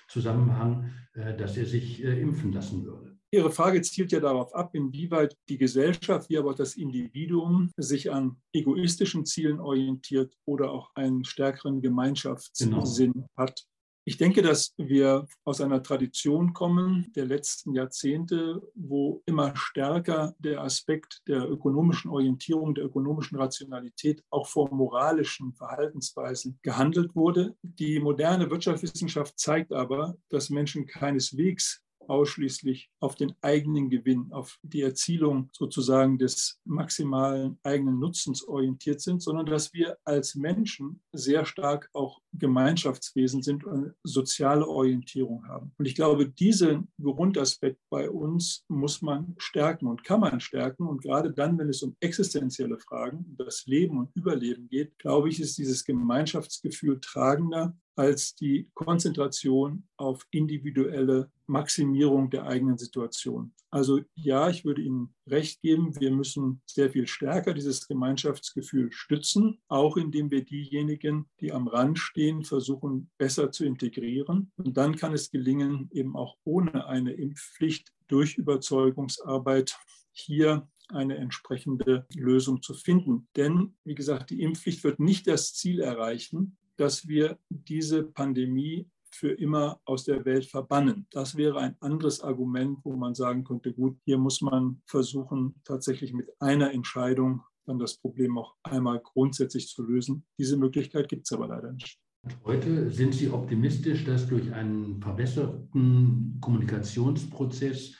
Zusammenhang, 0.08 0.92
äh, 1.14 1.36
dass 1.36 1.58
er 1.58 1.66
sich 1.66 2.04
äh, 2.04 2.22
impfen 2.22 2.54
lassen 2.54 2.86
würde. 2.86 3.07
Ihre 3.32 3.52
Frage 3.52 3.82
zielt 3.82 4.12
ja 4.14 4.22
darauf 4.22 4.56
ab, 4.56 4.74
inwieweit 4.74 5.36
die 5.50 5.58
Gesellschaft 5.58 6.30
wie 6.30 6.38
aber 6.38 6.52
auch 6.52 6.56
das 6.56 6.76
Individuum 6.76 7.72
sich 7.76 8.12
an 8.12 8.38
egoistischen 8.54 9.26
Zielen 9.26 9.60
orientiert 9.60 10.34
oder 10.46 10.72
auch 10.72 10.92
einen 10.96 11.26
stärkeren 11.26 11.82
Gemeinschaftssinn 11.82 12.72
genau. 12.72 13.28
hat. 13.36 13.66
Ich 14.08 14.16
denke, 14.16 14.42
dass 14.42 14.74
wir 14.78 15.28
aus 15.44 15.60
einer 15.60 15.84
Tradition 15.84 16.54
kommen 16.54 17.12
der 17.18 17.26
letzten 17.26 17.74
Jahrzehnte, 17.74 18.62
wo 18.74 19.22
immer 19.26 19.54
stärker 19.58 20.34
der 20.40 20.62
Aspekt 20.62 21.20
der 21.28 21.50
ökonomischen 21.50 22.10
Orientierung, 22.10 22.74
der 22.74 22.86
ökonomischen 22.86 23.38
Rationalität 23.38 24.24
auch 24.30 24.48
vor 24.48 24.74
moralischen 24.74 25.52
Verhaltensweisen 25.52 26.58
gehandelt 26.62 27.18
wurde. 27.18 27.58
Die 27.62 28.00
moderne 28.00 28.50
Wirtschaftswissenschaft 28.50 29.38
zeigt 29.38 29.74
aber, 29.74 30.16
dass 30.30 30.50
Menschen 30.50 30.88
keineswegs 30.88 31.84
ausschließlich 32.10 32.90
auf 33.00 33.16
den 33.16 33.34
eigenen 33.42 33.90
Gewinn, 33.90 34.32
auf 34.32 34.60
die 34.64 34.82
Erzielung 34.82 35.50
sozusagen 35.54 36.18
des 36.18 36.60
maximalen 36.66 37.60
eigenen 37.64 38.00
Nutzens 38.00 38.48
orientiert 38.48 39.02
sind, 39.02 39.22
sondern 39.22 39.46
dass 39.46 39.74
wir 39.74 39.98
als 40.04 40.36
Menschen 40.36 41.02
sehr 41.12 41.46
stark 41.46 41.90
auch 41.94 42.22
Gemeinschaftswesen 42.34 43.42
sind 43.42 43.66
und 43.66 43.74
eine 43.74 43.96
soziale 44.04 44.68
Orientierung 44.68 45.48
haben. 45.48 45.72
Und 45.78 45.88
ich 45.88 45.96
glaube, 45.96 46.30
diesen 46.30 46.90
Grundaspekt 47.02 47.80
bei 47.90 48.10
uns 48.10 48.64
muss 48.68 49.02
man 49.02 49.36
stärken 49.38 49.88
und 49.88 50.04
kann 50.04 50.20
man 50.20 50.40
stärken. 50.40 50.88
Und 50.88 51.02
gerade 51.02 51.32
dann, 51.32 51.58
wenn 51.58 51.70
es 51.70 51.84
um 51.84 51.96
existenzielle 52.00 52.78
Fragen, 52.80 53.36
das 53.38 53.66
Leben 53.66 53.98
und 53.98 54.16
Überleben 54.16 54.68
geht, 54.70 54.98
glaube 55.00 55.30
ich, 55.30 55.40
ist 55.40 55.58
dieses 55.58 55.84
Gemeinschaftsgefühl 55.84 57.00
tragender 57.00 57.76
als 57.98 58.36
die 58.36 58.70
Konzentration 58.74 59.88
auf 59.98 60.26
individuelle 60.32 61.32
Maximierung 61.48 62.30
der 62.30 62.46
eigenen 62.46 62.78
Situation. 62.78 63.54
Also 63.70 64.02
ja, 64.16 64.50
ich 64.50 64.64
würde 64.64 64.82
Ihnen 64.82 65.14
recht 65.28 65.62
geben, 65.62 66.00
wir 66.00 66.12
müssen 66.12 66.62
sehr 66.66 66.90
viel 66.90 67.08
stärker 67.08 67.54
dieses 67.54 67.88
Gemeinschaftsgefühl 67.88 68.92
stützen, 68.92 69.60
auch 69.68 69.98
indem 69.98 70.32
wir 70.32 70.46
diejenigen, 70.46 71.28
die 71.42 71.52
am 71.52 71.68
Rand 71.68 72.00
stehen, 72.00 72.44
versuchen 72.44 73.10
besser 73.18 73.52
zu 73.52 73.66
integrieren. 73.66 74.52
Und 74.58 74.78
dann 74.78 74.96
kann 74.96 75.14
es 75.14 75.32
gelingen, 75.32 75.90
eben 75.92 76.16
auch 76.16 76.38
ohne 76.44 76.88
eine 76.88 77.14
Impfpflicht 77.14 77.92
durch 78.08 78.38
Überzeugungsarbeit 78.38 79.78
hier 80.12 80.70
eine 80.90 81.18
entsprechende 81.18 82.06
Lösung 82.16 82.62
zu 82.62 82.74
finden. 82.74 83.28
Denn, 83.36 83.76
wie 83.84 83.96
gesagt, 83.96 84.30
die 84.30 84.42
Impfpflicht 84.42 84.84
wird 84.84 85.00
nicht 85.00 85.28
das 85.28 85.54
Ziel 85.54 85.82
erreichen, 85.82 86.58
dass 86.78 87.08
wir 87.08 87.38
diese 87.50 88.04
Pandemie 88.04 88.88
für 89.12 89.32
immer 89.32 89.80
aus 89.86 90.04
der 90.04 90.26
Welt 90.26 90.46
verbannen. 90.46 91.08
Das 91.12 91.36
wäre 91.36 91.60
ein 91.60 91.76
anderes 91.80 92.22
Argument, 92.22 92.80
wo 92.84 92.96
man 92.96 93.16
sagen 93.16 93.44
könnte, 93.44 93.74
gut, 93.74 93.98
hier 94.06 94.18
muss 94.18 94.42
man 94.42 94.82
versuchen, 94.86 95.56
tatsächlich 95.64 96.14
mit 96.14 96.30
einer 96.40 96.72
Entscheidung 96.72 97.42
dann 97.66 97.80
das 97.80 97.98
Problem 97.98 98.38
auch 98.38 98.56
einmal 98.64 99.00
grundsätzlich 99.00 99.68
zu 99.68 99.84
lösen. 99.84 100.26
Diese 100.40 100.58
Möglichkeit 100.58 101.10
gibt 101.10 101.26
es 101.26 101.34
aber 101.34 101.48
leider 101.48 101.74
nicht. 101.74 102.00
Heute 102.44 102.90
sind 102.92 103.14
Sie 103.14 103.30
optimistisch, 103.30 104.04
dass 104.04 104.28
durch 104.28 104.54
einen 104.54 105.02
verbesserten 105.02 106.38
Kommunikationsprozess 106.42 107.96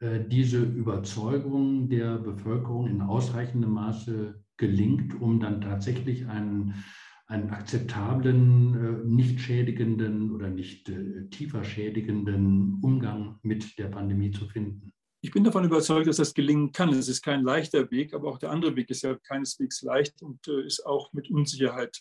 äh, 0.00 0.20
diese 0.26 0.62
Überzeugung 0.62 1.88
der 1.88 2.18
Bevölkerung 2.18 2.86
in 2.86 3.02
ausreichendem 3.02 3.72
Maße 3.72 4.42
gelingt, 4.56 5.20
um 5.20 5.40
dann 5.40 5.60
tatsächlich 5.60 6.26
einen 6.26 6.74
einen 7.26 7.50
akzeptablen, 7.50 8.74
äh, 8.74 9.06
nicht 9.06 9.40
schädigenden 9.40 10.32
oder 10.32 10.48
nicht 10.48 10.88
äh, 10.88 11.28
tiefer 11.30 11.64
schädigenden 11.64 12.80
Umgang 12.82 13.38
mit 13.42 13.78
der 13.78 13.88
Pandemie 13.88 14.30
zu 14.30 14.46
finden. 14.46 14.92
Ich 15.22 15.32
bin 15.32 15.42
davon 15.42 15.64
überzeugt, 15.64 16.06
dass 16.06 16.18
das 16.18 16.34
gelingen 16.34 16.70
kann. 16.70 16.90
Es 16.90 17.08
ist 17.08 17.22
kein 17.22 17.42
leichter 17.42 17.90
Weg, 17.90 18.14
aber 18.14 18.28
auch 18.28 18.38
der 18.38 18.50
andere 18.50 18.76
Weg 18.76 18.90
ist 18.90 19.02
ja 19.02 19.16
keineswegs 19.16 19.82
leicht 19.82 20.22
und 20.22 20.46
äh, 20.46 20.64
ist 20.64 20.86
auch 20.86 21.12
mit 21.12 21.30
Unsicherheit 21.30 22.00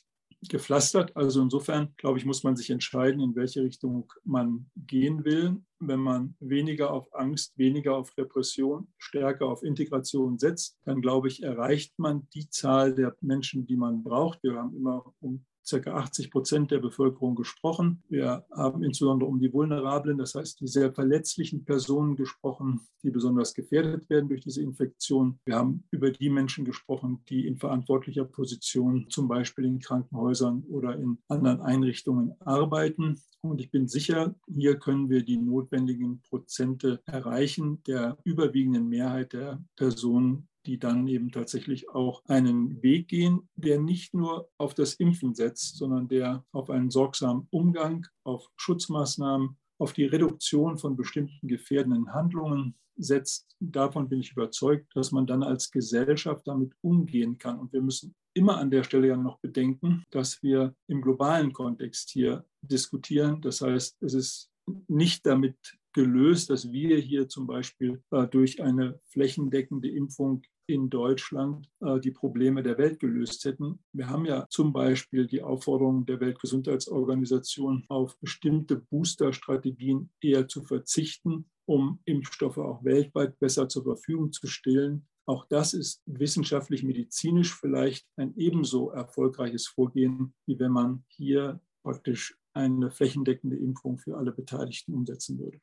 gepflastert. 0.49 1.15
Also 1.15 1.41
insofern, 1.41 1.93
glaube 1.97 2.19
ich, 2.19 2.25
muss 2.25 2.43
man 2.43 2.55
sich 2.55 2.69
entscheiden, 2.69 3.21
in 3.21 3.35
welche 3.35 3.63
Richtung 3.63 4.11
man 4.23 4.69
gehen 4.75 5.25
will. 5.25 5.57
Wenn 5.79 5.99
man 5.99 6.35
weniger 6.39 6.91
auf 6.91 7.13
Angst, 7.13 7.57
weniger 7.57 7.95
auf 7.95 8.17
Repression, 8.17 8.87
stärker 8.97 9.47
auf 9.47 9.63
Integration 9.63 10.37
setzt, 10.39 10.77
dann 10.85 11.01
glaube 11.01 11.27
ich, 11.27 11.43
erreicht 11.43 11.97
man 11.97 12.27
die 12.33 12.49
Zahl 12.49 12.95
der 12.95 13.15
Menschen, 13.21 13.65
die 13.65 13.75
man 13.75 14.03
braucht. 14.03 14.41
Wir 14.43 14.55
haben 14.55 14.75
immer 14.75 15.13
um 15.19 15.45
ca. 15.67 15.93
80 15.93 16.31
Prozent 16.31 16.71
der 16.71 16.79
Bevölkerung 16.79 17.35
gesprochen. 17.35 18.03
Wir 18.09 18.45
haben 18.51 18.83
insbesondere 18.83 19.29
um 19.29 19.39
die 19.39 19.51
Vulnerablen, 19.51 20.17
das 20.17 20.35
heißt 20.35 20.59
die 20.59 20.67
sehr 20.67 20.93
verletzlichen 20.93 21.65
Personen 21.65 22.15
gesprochen, 22.15 22.81
die 23.03 23.11
besonders 23.11 23.53
gefährdet 23.53 24.09
werden 24.09 24.29
durch 24.29 24.41
diese 24.41 24.61
Infektion. 24.61 25.39
Wir 25.45 25.55
haben 25.55 25.83
über 25.91 26.11
die 26.11 26.29
Menschen 26.29 26.65
gesprochen, 26.65 27.23
die 27.29 27.47
in 27.47 27.57
verantwortlicher 27.57 28.25
Position 28.25 29.07
zum 29.09 29.27
Beispiel 29.27 29.65
in 29.65 29.79
Krankenhäusern 29.79 30.63
oder 30.69 30.97
in 30.97 31.17
anderen 31.27 31.61
Einrichtungen 31.61 32.33
arbeiten. 32.41 33.21
Und 33.41 33.61
ich 33.61 33.69
bin 33.69 33.87
sicher, 33.87 34.35
hier 34.47 34.77
können 34.77 35.09
wir 35.09 35.23
die 35.23 35.37
notwendigen 35.37 36.21
Prozente 36.21 37.01
erreichen 37.05 37.83
der 37.83 38.17
überwiegenden 38.23 38.89
Mehrheit 38.89 39.33
der 39.33 39.63
Personen, 39.75 40.47
die 40.65 40.79
dann 40.79 41.07
eben 41.07 41.31
tatsächlich 41.31 41.89
auch 41.89 42.23
einen 42.25 42.81
Weg 42.81 43.07
gehen, 43.07 43.47
der 43.55 43.79
nicht 43.79 44.13
nur 44.13 44.49
auf 44.57 44.73
das 44.73 44.95
Impfen 44.95 45.35
setzt, 45.35 45.77
sondern 45.77 46.07
der 46.07 46.45
auf 46.51 46.69
einen 46.69 46.89
sorgsamen 46.89 47.47
Umgang, 47.51 48.05
auf 48.23 48.49
Schutzmaßnahmen, 48.57 49.57
auf 49.77 49.93
die 49.93 50.05
Reduktion 50.05 50.77
von 50.77 50.95
bestimmten 50.95 51.47
gefährdenden 51.47 52.13
Handlungen 52.13 52.75
setzt, 52.97 53.55
davon 53.59 54.07
bin 54.07 54.21
ich 54.21 54.31
überzeugt, 54.31 54.87
dass 54.95 55.11
man 55.11 55.27
dann 55.27 55.43
als 55.43 55.69
Gesellschaft 55.71 56.47
damit 56.47 56.73
umgehen 56.81 57.37
kann. 57.37 57.59
Und 57.59 57.73
wir 57.73 57.81
müssen 57.81 58.15
immer 58.33 58.57
an 58.57 58.71
der 58.71 58.83
Stelle 58.83 59.07
ja 59.07 59.17
noch 59.17 59.39
bedenken, 59.39 60.03
dass 60.11 60.41
wir 60.43 60.73
im 60.87 61.01
globalen 61.01 61.53
Kontext 61.53 62.09
hier 62.11 62.45
diskutieren. 62.61 63.41
Das 63.41 63.61
heißt, 63.61 64.01
es 64.01 64.13
ist 64.13 64.51
nicht 64.87 65.25
damit 65.25 65.57
gelöst, 65.93 66.49
dass 66.49 66.71
wir 66.71 66.97
hier 66.97 67.29
zum 67.29 67.47
Beispiel 67.47 68.03
äh, 68.11 68.27
durch 68.27 68.61
eine 68.61 68.99
flächendeckende 69.05 69.89
Impfung 69.89 70.41
in 70.67 70.89
Deutschland 70.89 71.69
äh, 71.81 71.99
die 71.99 72.11
Probleme 72.11 72.63
der 72.63 72.77
Welt 72.77 72.99
gelöst 72.99 73.45
hätten. 73.45 73.79
Wir 73.93 74.09
haben 74.09 74.25
ja 74.25 74.45
zum 74.49 74.73
Beispiel 74.73 75.27
die 75.27 75.41
Aufforderung 75.41 76.05
der 76.05 76.19
Weltgesundheitsorganisation, 76.19 77.85
auf 77.89 78.17
bestimmte 78.19 78.77
Booster-Strategien 78.77 80.09
eher 80.21 80.47
zu 80.47 80.63
verzichten, 80.63 81.49
um 81.65 81.99
Impfstoffe 82.05 82.57
auch 82.57 82.83
weltweit 82.83 83.39
besser 83.39 83.67
zur 83.69 83.83
Verfügung 83.83 84.31
zu 84.31 84.47
stellen. 84.47 85.07
Auch 85.27 85.45
das 85.45 85.73
ist 85.73 86.03
wissenschaftlich-medizinisch 86.05 87.55
vielleicht 87.55 88.05
ein 88.15 88.35
ebenso 88.37 88.91
erfolgreiches 88.91 89.67
Vorgehen, 89.67 90.33
wie 90.45 90.59
wenn 90.59 90.71
man 90.71 91.03
hier 91.07 91.59
praktisch 91.83 92.37
eine 92.53 92.89
flächendeckende 92.91 93.57
Impfung 93.57 93.97
für 93.97 94.17
alle 94.17 94.31
Beteiligten 94.31 94.93
umsetzen 94.93 95.39
würde. 95.39 95.59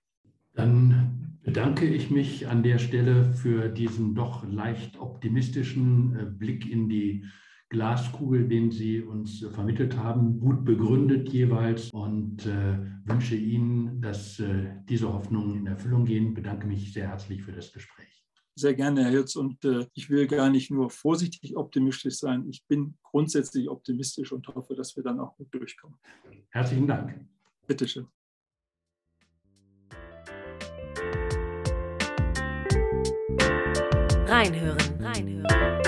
Dann 0.55 1.39
bedanke 1.43 1.87
ich 1.87 2.11
mich 2.11 2.49
an 2.49 2.63
der 2.63 2.79
Stelle 2.79 3.33
für 3.35 3.69
diesen 3.69 4.15
doch 4.15 4.47
leicht 4.47 4.99
optimistischen 4.99 6.17
äh, 6.17 6.25
Blick 6.25 6.71
in 6.71 6.89
die 6.89 7.25
Glaskugel, 7.69 8.47
den 8.49 8.71
Sie 8.71 9.01
uns 9.01 9.41
vermittelt 9.51 9.97
haben, 9.97 10.39
gut 10.39 10.63
begründet 10.65 11.31
jeweils 11.31 11.91
und 11.91 12.45
äh, 12.45 12.79
wünsche 13.05 13.35
Ihnen, 13.35 14.03
dass 14.03 14.39
äh, 14.41 14.75
diese 14.89 15.11
Hoffnungen 15.11 15.57
in 15.57 15.67
Erfüllung 15.67 16.05
gehen. 16.05 16.29
Ich 16.29 16.35
bedanke 16.35 16.67
mich 16.67 16.93
sehr 16.93 17.09
herzlich 17.09 17.43
für 17.43 17.53
das 17.53 17.73
Gespräch. 17.73 18.23
Sehr 18.55 18.75
gerne, 18.75 19.05
Herr 19.05 19.11
Hirz. 19.11 19.37
Und 19.37 19.65
äh, 19.65 19.87
ich 19.95 20.11
will 20.11 20.27
gar 20.27 20.51
nicht 20.51 20.71
nur 20.71 20.91
vorsichtig 20.91 21.57
optimistisch 21.57 22.19
sein. 22.19 22.47
Ich 22.51 22.63
bin 22.67 22.99
grundsätzlich 23.03 23.71
optimistisch 23.71 24.33
und 24.33 24.47
hoffe, 24.49 24.75
dass 24.75 24.95
wir 24.95 25.03
dann 25.03 25.19
auch 25.19 25.35
gut 25.39 25.49
durchkommen. 25.55 25.97
Herzlichen 26.51 26.87
Dank. 26.87 27.19
Bitteschön. 27.67 28.07
Reinhören, 34.33 34.79
reinhören. 34.99 35.82